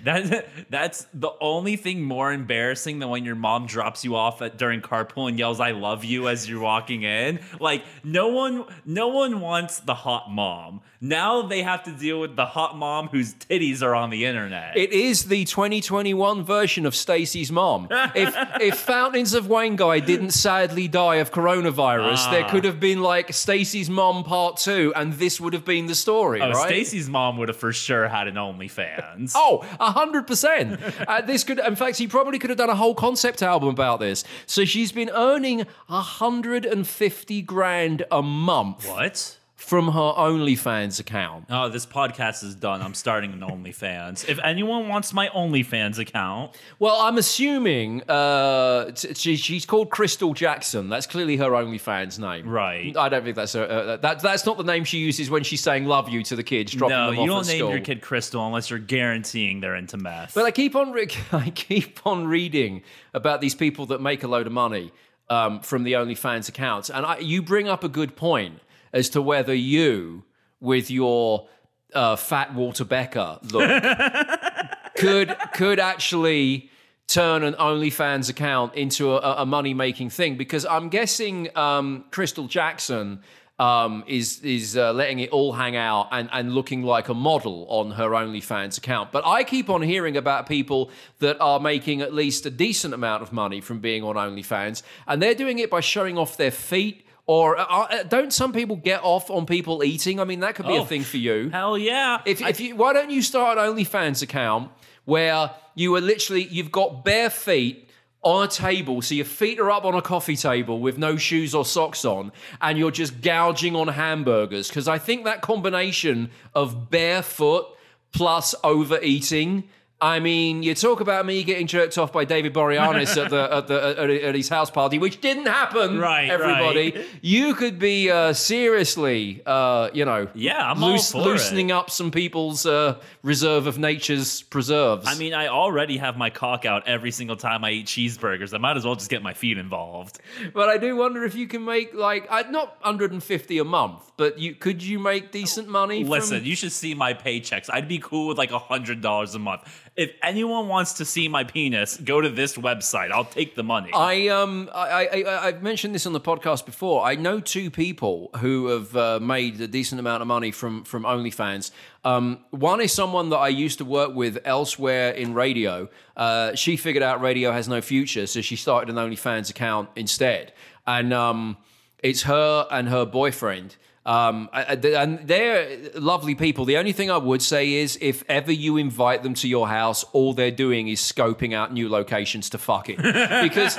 [0.05, 4.57] That, that's the only thing more embarrassing than when your mom drops you off at,
[4.57, 7.40] during carpool and yells "I love you" as you're walking in.
[7.61, 10.80] Like no one, no one wants the hot mom.
[11.01, 14.76] Now they have to deal with the hot mom whose titties are on the internet.
[14.76, 17.88] It is the 2021 version of Stacy's mom.
[18.14, 22.30] if if Fountains of Wayne guy didn't sadly die of coronavirus, ah.
[22.32, 25.94] there could have been like Stacy's mom part two, and this would have been the
[25.94, 26.40] story.
[26.40, 26.66] Oh, right?
[26.66, 29.32] Stacy's mom would have for sure had an OnlyFans.
[29.34, 29.64] oh.
[29.93, 31.05] 100%.
[31.09, 34.01] Uh, this could, in fact, he probably could have done a whole concept album about
[34.01, 34.24] this.
[34.47, 38.86] So she's been earning 150 grand a month.
[38.89, 39.38] What?
[39.59, 41.46] From her OnlyFans account.
[41.50, 42.80] Oh, this podcast is done.
[42.80, 44.28] I'm starting an OnlyFans.
[44.28, 50.32] if anyone wants my OnlyFans account, Well, I'm assuming uh, t- she, she's called Crystal
[50.32, 50.88] Jackson.
[50.88, 52.96] That's clearly her OnlyFans name, Right.
[52.96, 53.64] I don't think that's her.
[53.64, 56.44] Uh, that, that's not the name she uses when she's saying "love you" to the
[56.44, 57.70] kids, dropping no, them you don't name school.
[57.70, 60.34] your kid Crystal unless you're guaranteeing they're into meth.
[60.34, 62.82] But I keep on re- I keep on reading
[63.12, 64.92] about these people that make a load of money
[65.28, 68.61] um, from the OnlyFans accounts, and I, you bring up a good point
[68.93, 70.24] as to whether you,
[70.61, 71.49] with your
[71.95, 73.82] uh, fat Walter Becker look,
[74.97, 76.70] could could actually
[77.07, 80.36] turn an OnlyFans account into a, a money making thing.
[80.36, 83.22] Because I'm guessing um, Crystal Jackson.
[83.61, 87.66] Um, is is uh, letting it all hang out and, and looking like a model
[87.68, 89.11] on her OnlyFans account.
[89.11, 93.24] But I keep on hearing about people that are making at least a decent amount
[93.24, 97.05] of money from being on OnlyFans, and they're doing it by showing off their feet.
[97.29, 100.18] Or uh, uh, don't some people get off on people eating?
[100.18, 101.51] I mean, that could be a Oh, thing for you.
[101.51, 102.22] Hell yeah.
[102.24, 104.70] If, if you, why don't you start an OnlyFans account
[105.05, 107.87] where you are literally you've got bare feet
[108.22, 111.55] on a table, so your feet are up on a coffee table with no shoes
[111.55, 114.68] or socks on, and you're just gouging on hamburgers?
[114.68, 117.66] Because I think that combination of barefoot
[118.11, 119.64] plus overeating.
[120.01, 123.66] I mean, you talk about me getting jerked off by David Boreanaz at the at
[123.66, 125.99] the at, at his house party, which didn't happen.
[125.99, 126.92] Right, everybody.
[126.92, 127.07] right.
[127.20, 131.14] You could be uh, seriously, uh, you know, Yeah, I'm for it.
[131.24, 135.05] loosening up some people's uh, reserve of nature's preserves.
[135.09, 138.55] I mean, I already have my cock out every single time I eat cheeseburgers.
[138.55, 140.20] I might as well just get my feet involved.
[140.55, 144.38] but I do wonder if you can make like uh, not 150 a month, but
[144.38, 146.03] you could you make decent money?
[146.05, 147.68] from- Listen, you should see my paychecks.
[147.72, 149.62] I'd be cool with like a hundred dollars a month.
[149.99, 153.11] If anyone wants to see my penis, go to this website.
[153.11, 153.90] I'll take the money.
[153.92, 157.05] I um I, I I've mentioned this on the podcast before.
[157.05, 161.03] I know two people who have uh, made a decent amount of money from from
[161.03, 161.72] OnlyFans.
[162.05, 165.88] Um, one is someone that I used to work with elsewhere in radio.
[166.16, 170.53] Uh, she figured out radio has no future, so she started an OnlyFans account instead.
[170.86, 171.57] And um,
[172.05, 173.74] it's her and her boyfriend.
[174.09, 174.80] Um, and
[175.28, 176.64] they're lovely people.
[176.64, 180.02] The only thing I would say is if ever you invite them to your house,
[180.14, 182.98] all they're doing is scoping out new locations to fuck it.
[183.48, 183.78] Because,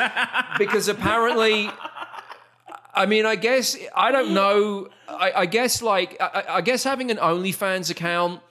[0.60, 1.72] because apparently,
[2.94, 4.90] I mean, I guess, I don't know.
[5.08, 8.42] I, I guess, like, I, I guess having an OnlyFans account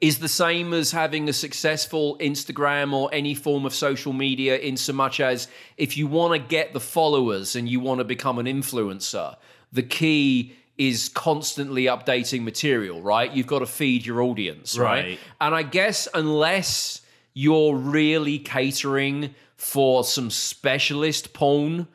[0.00, 4.76] is the same as having a successful Instagram or any form of social media, in
[4.76, 8.38] so much as if you want to get the followers and you want to become
[8.38, 9.34] an influencer,
[9.72, 13.30] the key is constantly updating material, right?
[13.32, 15.04] You've got to feed your audience, right?
[15.04, 15.18] Right.
[15.40, 17.00] And I guess unless
[17.32, 21.86] you're really catering for some specialist porn,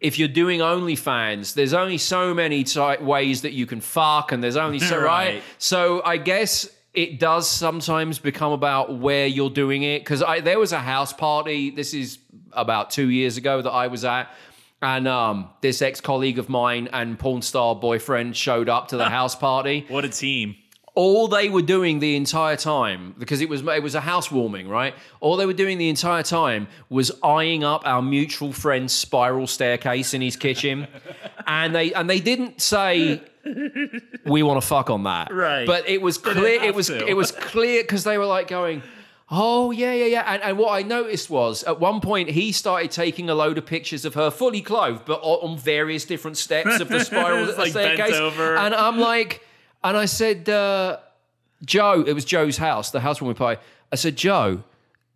[0.00, 4.42] if you're doing OnlyFans, there's only so many ty- ways that you can fuck, and
[4.42, 5.34] there's only so right.
[5.34, 5.42] Right.
[5.58, 10.00] So I guess it does sometimes become about where you're doing it.
[10.00, 11.70] Because there was a house party.
[11.70, 12.18] This is
[12.52, 14.32] about two years ago that I was at.
[14.84, 19.08] And um, this ex colleague of mine and porn star boyfriend showed up to the
[19.18, 20.56] house party What a team.
[20.94, 24.94] all they were doing the entire time because it was it was a housewarming right
[25.20, 30.12] all they were doing the entire time was eyeing up our mutual friend's spiral staircase
[30.14, 30.86] in his kitchen
[31.46, 33.20] and they and they didn't say
[34.24, 35.66] we want to fuck on that Right.
[35.66, 37.06] but it was clear it was to.
[37.08, 38.82] it was clear because they were like going
[39.36, 40.32] Oh yeah, yeah, yeah.
[40.32, 43.66] And, and what I noticed was at one point he started taking a load of
[43.66, 48.14] pictures of her fully clothed, but on various different steps of the spiral like staircase.
[48.14, 49.44] And I'm like,
[49.82, 50.98] and I said, uh,
[51.64, 53.60] Joe, it was Joe's house, the housewarming party.
[53.90, 54.62] I said, Joe,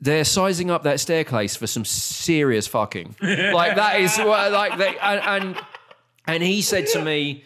[0.00, 3.14] they're sizing up that staircase for some serious fucking.
[3.22, 5.64] like that is what like they and and,
[6.26, 7.44] and he said to me.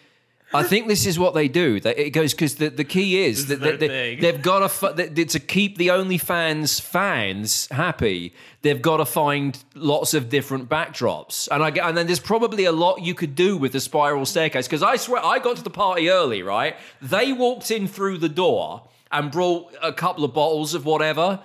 [0.54, 1.80] I think this is what they do.
[1.80, 3.88] They, it goes because the, the key is that their they,
[4.20, 8.32] they've got to fu- that- that to keep the OnlyFans fans happy.
[8.62, 12.64] They've got to find lots of different backdrops, and I get- and then there's probably
[12.64, 14.66] a lot you could do with the spiral staircase.
[14.68, 16.76] Because I swear I got to the party early, right?
[17.00, 21.40] They walked in through the door and brought a couple of bottles of whatever.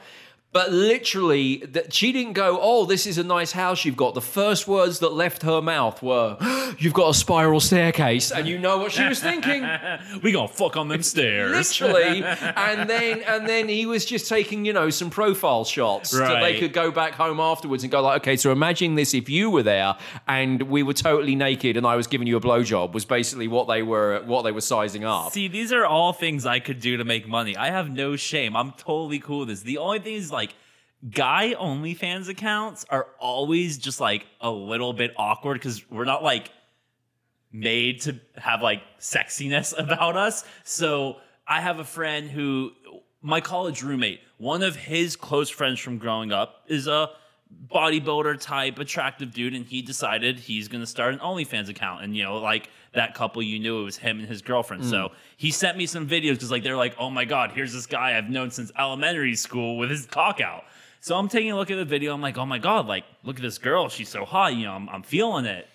[0.53, 4.13] But literally, that she didn't go, Oh, this is a nice house you've got.
[4.13, 6.37] The first words that left her mouth were,
[6.79, 8.31] You've got a spiral staircase.
[8.31, 9.67] And you know what she was thinking.
[10.23, 11.51] We gonna fuck on them stairs.
[11.79, 12.23] Literally.
[12.57, 16.59] And then and then he was just taking, you know, some profile shots that they
[16.59, 19.63] could go back home afterwards and go like, okay, so imagine this if you were
[19.63, 19.95] there
[20.27, 23.67] and we were totally naked and I was giving you a blowjob was basically what
[23.67, 25.31] they were what they were sizing up.
[25.31, 27.55] See, these are all things I could do to make money.
[27.55, 28.55] I have no shame.
[28.55, 29.61] I'm totally cool with this.
[29.61, 30.46] The only thing is like
[31.09, 36.51] guy OnlyFans accounts are always just like a little bit awkward because we're not like
[37.51, 40.43] made to have like sexiness about us.
[40.63, 41.17] So
[41.47, 42.71] I have a friend who
[43.21, 47.09] my college roommate, one of his close friends from growing up is a
[47.67, 52.03] bodybuilder type attractive dude and he decided he's going to start an OnlyFans account.
[52.03, 54.83] And you know like that couple you knew it was him and his girlfriend.
[54.83, 55.11] So mm.
[55.37, 58.17] he sent me some videos because like they're like oh my god here's this guy
[58.17, 60.63] I've known since elementary school with his cock out
[61.07, 62.13] so I'm taking a look at the video.
[62.13, 63.89] I'm like oh my god like look at this girl.
[63.89, 64.55] She's so hot.
[64.55, 65.67] You know I'm, I'm feeling it.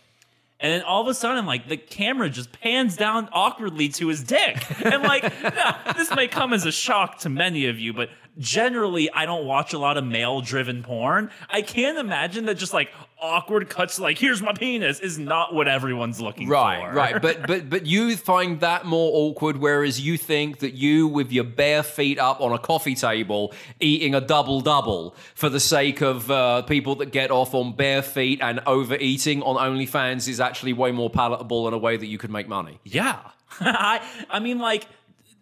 [0.62, 4.22] And then all of a sudden, like the camera just pans down awkwardly to his
[4.22, 4.64] dick.
[4.84, 5.24] And like,
[5.96, 9.72] this may come as a shock to many of you, but generally, I don't watch
[9.72, 11.30] a lot of male driven porn.
[11.50, 15.68] I can't imagine that just like awkward cuts, like, here's my penis, is not what
[15.68, 16.92] everyone's looking Right, for.
[16.94, 17.22] right.
[17.22, 21.44] But but but you find that more awkward, whereas you think that you, with your
[21.44, 26.30] bare feet up on a coffee table, eating a double double for the sake of
[26.30, 30.90] uh, people that get off on bare feet and overeating on OnlyFans is actually way
[30.92, 32.78] more palatable in a way that you could make money.
[32.84, 33.18] Yeah.
[33.60, 34.86] I, I mean, like,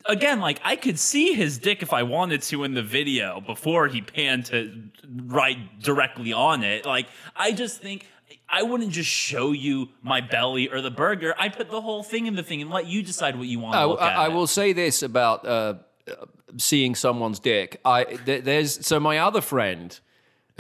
[0.07, 3.89] again, like, I could see his dick if I wanted to in the video before
[3.89, 4.83] he panned to
[5.27, 6.87] right directly on it.
[6.87, 8.07] Like, I just think.
[8.53, 11.35] I wouldn't just show you my belly or the burger.
[11.39, 13.75] I put the whole thing in the thing and let you decide what you want
[13.75, 14.25] to I, look I-.
[14.25, 15.75] I will say this about uh,
[16.09, 16.27] uh,
[16.57, 17.81] seeing someone's dick.
[17.85, 19.99] I th- there's so my other friend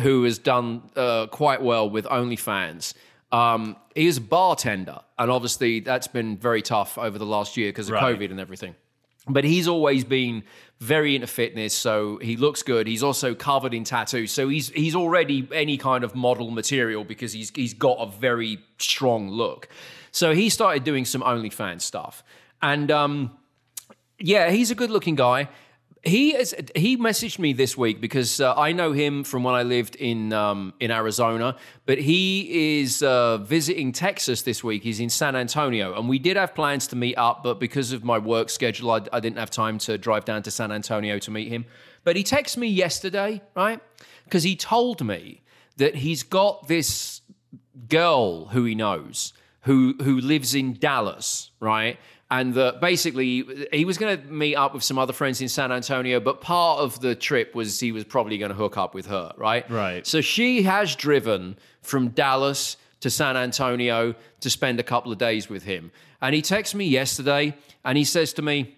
[0.00, 2.94] who has done uh, quite well with OnlyFans.
[3.32, 7.70] Um, he is a bartender, and obviously that's been very tough over the last year
[7.70, 8.16] because of Right.
[8.16, 8.76] COVID and everything.
[9.28, 10.44] But he's always been
[10.80, 12.86] very into fitness, so he looks good.
[12.86, 17.34] He's also covered in tattoos, so he's he's already any kind of model material because
[17.34, 19.68] he's he's got a very strong look.
[20.10, 22.24] So he started doing some OnlyFans stuff,
[22.62, 23.36] and um,
[24.18, 25.48] yeah, he's a good-looking guy.
[26.02, 26.54] He is.
[26.74, 30.32] He messaged me this week because uh, I know him from when I lived in
[30.32, 34.82] um, in Arizona, but he is uh, visiting Texas this week.
[34.82, 38.02] He's in San Antonio, and we did have plans to meet up, but because of
[38.02, 41.30] my work schedule, I, I didn't have time to drive down to San Antonio to
[41.30, 41.66] meet him.
[42.02, 43.80] But he texted me yesterday, right?
[44.24, 45.42] Because he told me
[45.76, 47.20] that he's got this
[47.88, 51.98] girl who he knows who who lives in Dallas, right?
[52.32, 55.72] And that basically he was going to meet up with some other friends in San
[55.72, 59.06] Antonio, but part of the trip was he was probably going to hook up with
[59.06, 59.68] her, right?
[59.68, 60.06] Right.
[60.06, 65.48] So she has driven from Dallas to San Antonio to spend a couple of days
[65.48, 65.90] with him.
[66.22, 68.76] And he texted me yesterday and he says to me,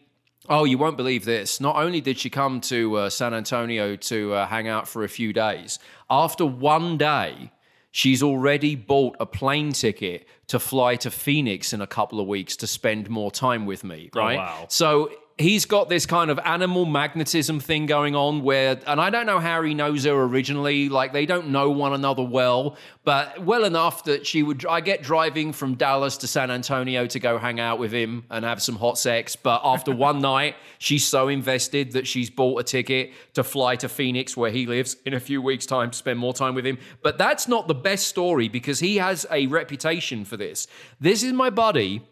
[0.48, 1.61] Oh, you won't believe this.
[1.61, 5.09] Not only did she come to uh, San Antonio to uh, hang out for a
[5.09, 5.78] few days,
[6.11, 7.53] after one day,
[7.93, 12.57] she's already bought a plane ticket to fly to Phoenix in a couple of weeks
[12.57, 14.38] to spend more time with me, oh, right?
[14.38, 14.66] wow.
[14.68, 19.26] So he's got this kind of animal magnetism thing going on where, and I don't
[19.26, 20.88] know how he knows her originally.
[20.88, 24.64] Like they don't know one another well, but well enough that she would.
[24.66, 28.44] I get driving from Dallas to San Antonio to go hang out with him and
[28.44, 29.36] have some hot sex.
[29.36, 33.88] But after one night, she's so invested that she's bought a ticket to fly to
[33.88, 36.78] Phoenix, where he lives, in a few weeks' time to spend more time with him.
[37.02, 40.66] But that's not the best story because he has a reputation for this.
[41.00, 42.02] This is my buddy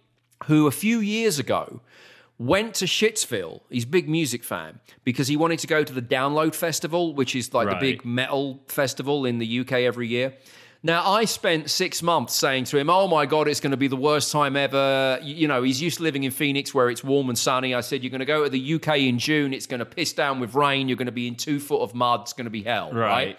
[0.47, 1.81] who a few years ago
[2.41, 3.61] went to Shitsville.
[3.69, 7.37] He's a big music fan because he wanted to go to the Download Festival, which
[7.37, 7.79] is like Right.
[7.79, 10.33] the big metal festival in the UK every year.
[10.83, 13.89] Now, I spent six months saying to him, Oh my God, it's going to be
[13.89, 15.19] the worst time ever.
[15.23, 17.75] You know, he's used to living in Phoenix where it's warm and sunny.
[17.75, 19.53] I said, You're going to go to the UK in June.
[19.53, 20.89] It's going to piss down with rain.
[20.89, 22.23] You're going to be in two foot of mud.
[22.23, 22.91] It's going to be hell.
[22.91, 23.11] Right.
[23.11, 23.39] right?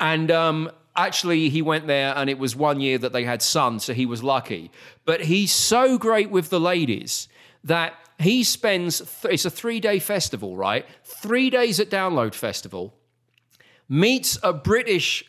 [0.00, 3.78] And um, actually, he went there, and it was one year that they had sun,
[3.78, 4.72] so he was lucky.
[5.04, 7.28] But he's so great with the ladies
[7.62, 8.98] that he spends.
[8.98, 10.86] Th- it's a three-day festival, right?
[11.04, 12.94] Three days at Download Festival.
[13.88, 15.24] Meets a British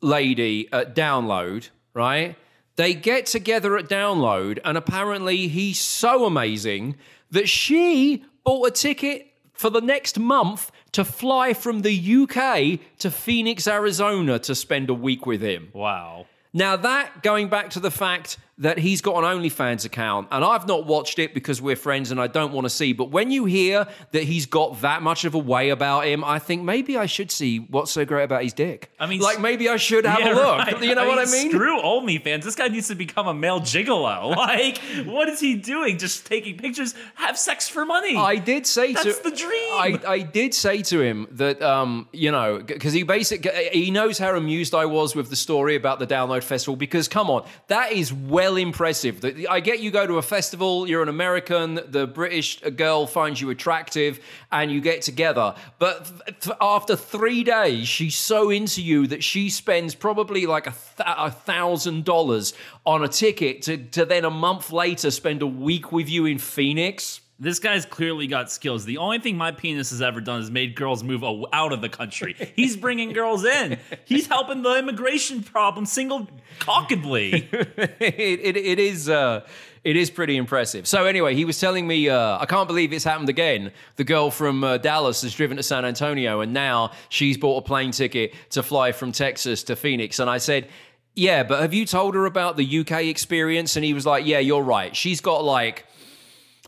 [0.00, 2.36] lady at Download, right?
[2.76, 6.96] They get together at Download, and apparently he's so amazing
[7.30, 13.10] that she bought a ticket for the next month to fly from the UK to
[13.10, 15.70] Phoenix, Arizona to spend a week with him.
[15.72, 16.26] Wow.
[16.52, 20.66] Now, that going back to the fact that he's got an OnlyFans account, and I've
[20.68, 23.46] not watched it because we're friends and I don't want to see, but when you
[23.46, 27.06] hear that he's got that much of a way about him, I think maybe I
[27.06, 28.90] should see what's so great about his dick.
[29.00, 30.58] I mean, like maybe I should have Yeah, a look.
[30.58, 30.82] right.
[30.82, 31.50] You know what I mean?
[31.50, 32.44] Screw OnlyFans.
[32.44, 34.34] This guy needs to become a male gigolo.
[34.44, 35.98] Like, what is he doing?
[35.98, 36.94] Just taking pictures?
[37.14, 38.16] Have sex for money?
[38.16, 39.50] I did say to That's the dream.
[39.72, 44.18] I, I did say to him that um you know because he basically he knows
[44.18, 47.92] how amused I was with the story about the download festival because come on that
[47.92, 48.12] is
[48.44, 53.06] well impressive I get you go to a festival you're an American the British girl
[53.06, 54.20] finds you attractive
[54.52, 59.48] and you get together but th- after three days she's so into you that she
[59.48, 62.52] spends probably like a, a thousand dollars
[62.84, 66.38] on a ticket to, to then a month later spend a week with you in
[66.38, 67.20] Phoenix.
[67.40, 68.84] This guy's clearly got skills.
[68.84, 71.88] The only thing my penis has ever done is made girls move out of the
[71.88, 72.36] country.
[72.56, 73.78] He's bringing girls in.
[74.04, 76.28] He's helping the immigration problem single
[76.60, 77.48] cockedly.
[77.52, 79.44] it, it, it is uh,
[79.82, 80.86] it is pretty impressive.
[80.86, 83.72] So anyway, he was telling me, uh, I can't believe it's happened again.
[83.96, 87.66] The girl from uh, Dallas has driven to San Antonio, and now she's bought a
[87.66, 90.18] plane ticket to fly from Texas to Phoenix.
[90.18, 90.68] And I said.
[91.16, 93.76] Yeah, but have you told her about the UK experience?
[93.76, 94.96] And he was like, Yeah, you're right.
[94.96, 95.86] She's got like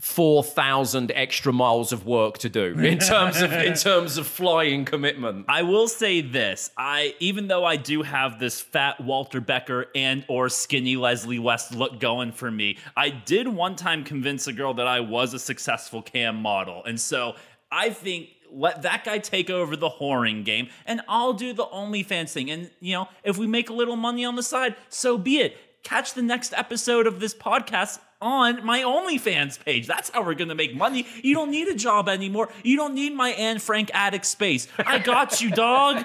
[0.06, 5.44] 4,000 extra miles of work to do in terms of in terms of flying commitment.
[5.48, 10.24] I will say this: I even though I do have this fat Walter Becker and
[10.28, 14.74] or skinny Leslie West look going for me, I did one time convince a girl
[14.74, 17.34] that I was a successful cam model, and so
[17.70, 22.30] I think let that guy take over the whoring game, and I'll do the OnlyFans
[22.32, 22.48] thing.
[22.52, 25.56] And you know, if we make a little money on the side, so be it.
[25.82, 29.86] Catch the next episode of this podcast on my OnlyFans page.
[29.86, 31.06] That's how we're gonna make money.
[31.22, 32.48] You don't need a job anymore.
[32.62, 34.68] You don't need my Anne Frank attic space.
[34.78, 36.04] I got you, dog.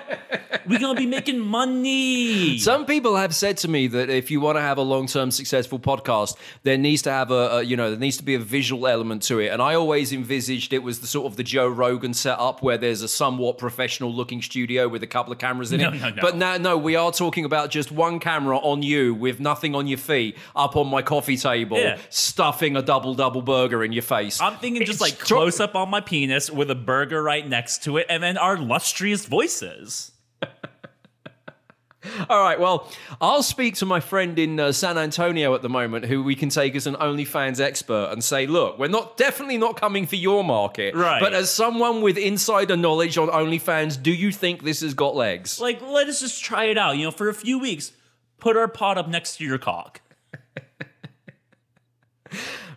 [0.68, 2.58] We're gonna be making money.
[2.58, 5.80] Some people have said to me that if you want to have a long-term successful
[5.80, 8.88] podcast, there needs to have a, a you know there needs to be a visual
[8.88, 9.48] element to it.
[9.50, 13.02] And I always envisaged it was the sort of the Joe Rogan setup where there's
[13.02, 16.02] a somewhat professional-looking studio with a couple of cameras in No, it.
[16.02, 16.22] no, no.
[16.22, 19.88] But now, no, we are talking about just one camera on you with nothing on
[19.88, 21.98] your feet, up on my coffee table, Yeah.
[22.10, 24.40] Stuffing a double double burger in your face.
[24.42, 27.84] I'm thinking just like tr- close up on my penis with a burger right next
[27.84, 30.12] to it, and then our lustrous voices.
[32.30, 36.06] All right, well, I'll speak to my friend in uh, San Antonio at the moment,
[36.06, 39.80] who we can take as an OnlyFans expert, and say, look, we're not definitely not
[39.80, 41.20] coming for your market, Right.
[41.20, 45.62] But as someone with insider knowledge on OnlyFans, do you think this has got legs?
[45.62, 46.98] Like, let us just try it out.
[46.98, 47.92] You know, for a few weeks,
[48.40, 50.02] put our pot up next to your cock.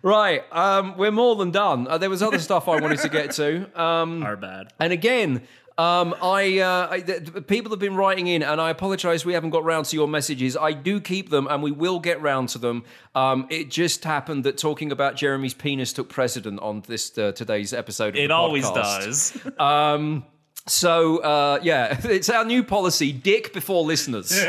[0.03, 1.87] Right, um, we're more than done.
[1.89, 3.81] Uh, there was other stuff I wanted to get to.
[3.81, 4.73] Um, Our bad.
[4.79, 5.43] And again,
[5.79, 9.51] um, I, uh, I th- people have been writing in, and I apologise we haven't
[9.51, 10.57] got round to your messages.
[10.57, 12.85] I do keep them, and we will get round to them.
[13.15, 17.73] Um, it just happened that talking about Jeremy's penis took precedent on this uh, today's
[17.73, 18.15] episode.
[18.15, 19.43] Of It always podcast.
[19.43, 19.53] does.
[19.59, 20.25] Um,
[20.67, 24.33] so uh, yeah, it's our new policy: dick before listeners.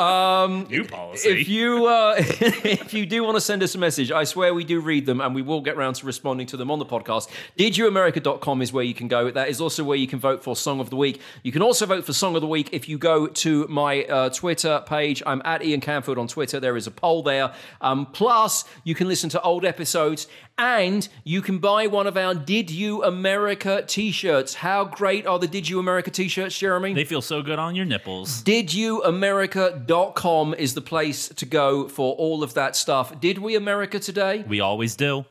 [0.00, 1.28] New policy.
[1.28, 4.64] If you uh, if you do want to send us a message, I swear we
[4.64, 7.28] do read them and we will get round to responding to them on the podcast.
[7.58, 9.30] DidYouAmerica.com is where you can go.
[9.30, 11.20] That is also where you can vote for Song of the Week.
[11.42, 14.30] You can also vote for Song of the Week if you go to my uh,
[14.30, 15.22] Twitter page.
[15.26, 16.60] I'm at Ian Camfield on Twitter.
[16.60, 17.52] There is a poll there.
[17.80, 20.28] Um, plus, you can listen to old episodes
[20.60, 24.52] And you can buy one of our Did You America t shirts.
[24.52, 26.92] How great are the Did You America t shirts, Jeremy?
[26.92, 28.42] They feel so good on your nipples.
[28.42, 33.18] DidYouAmerica.com is the place to go for all of that stuff.
[33.20, 34.44] Did we America today?
[34.46, 35.24] We always do.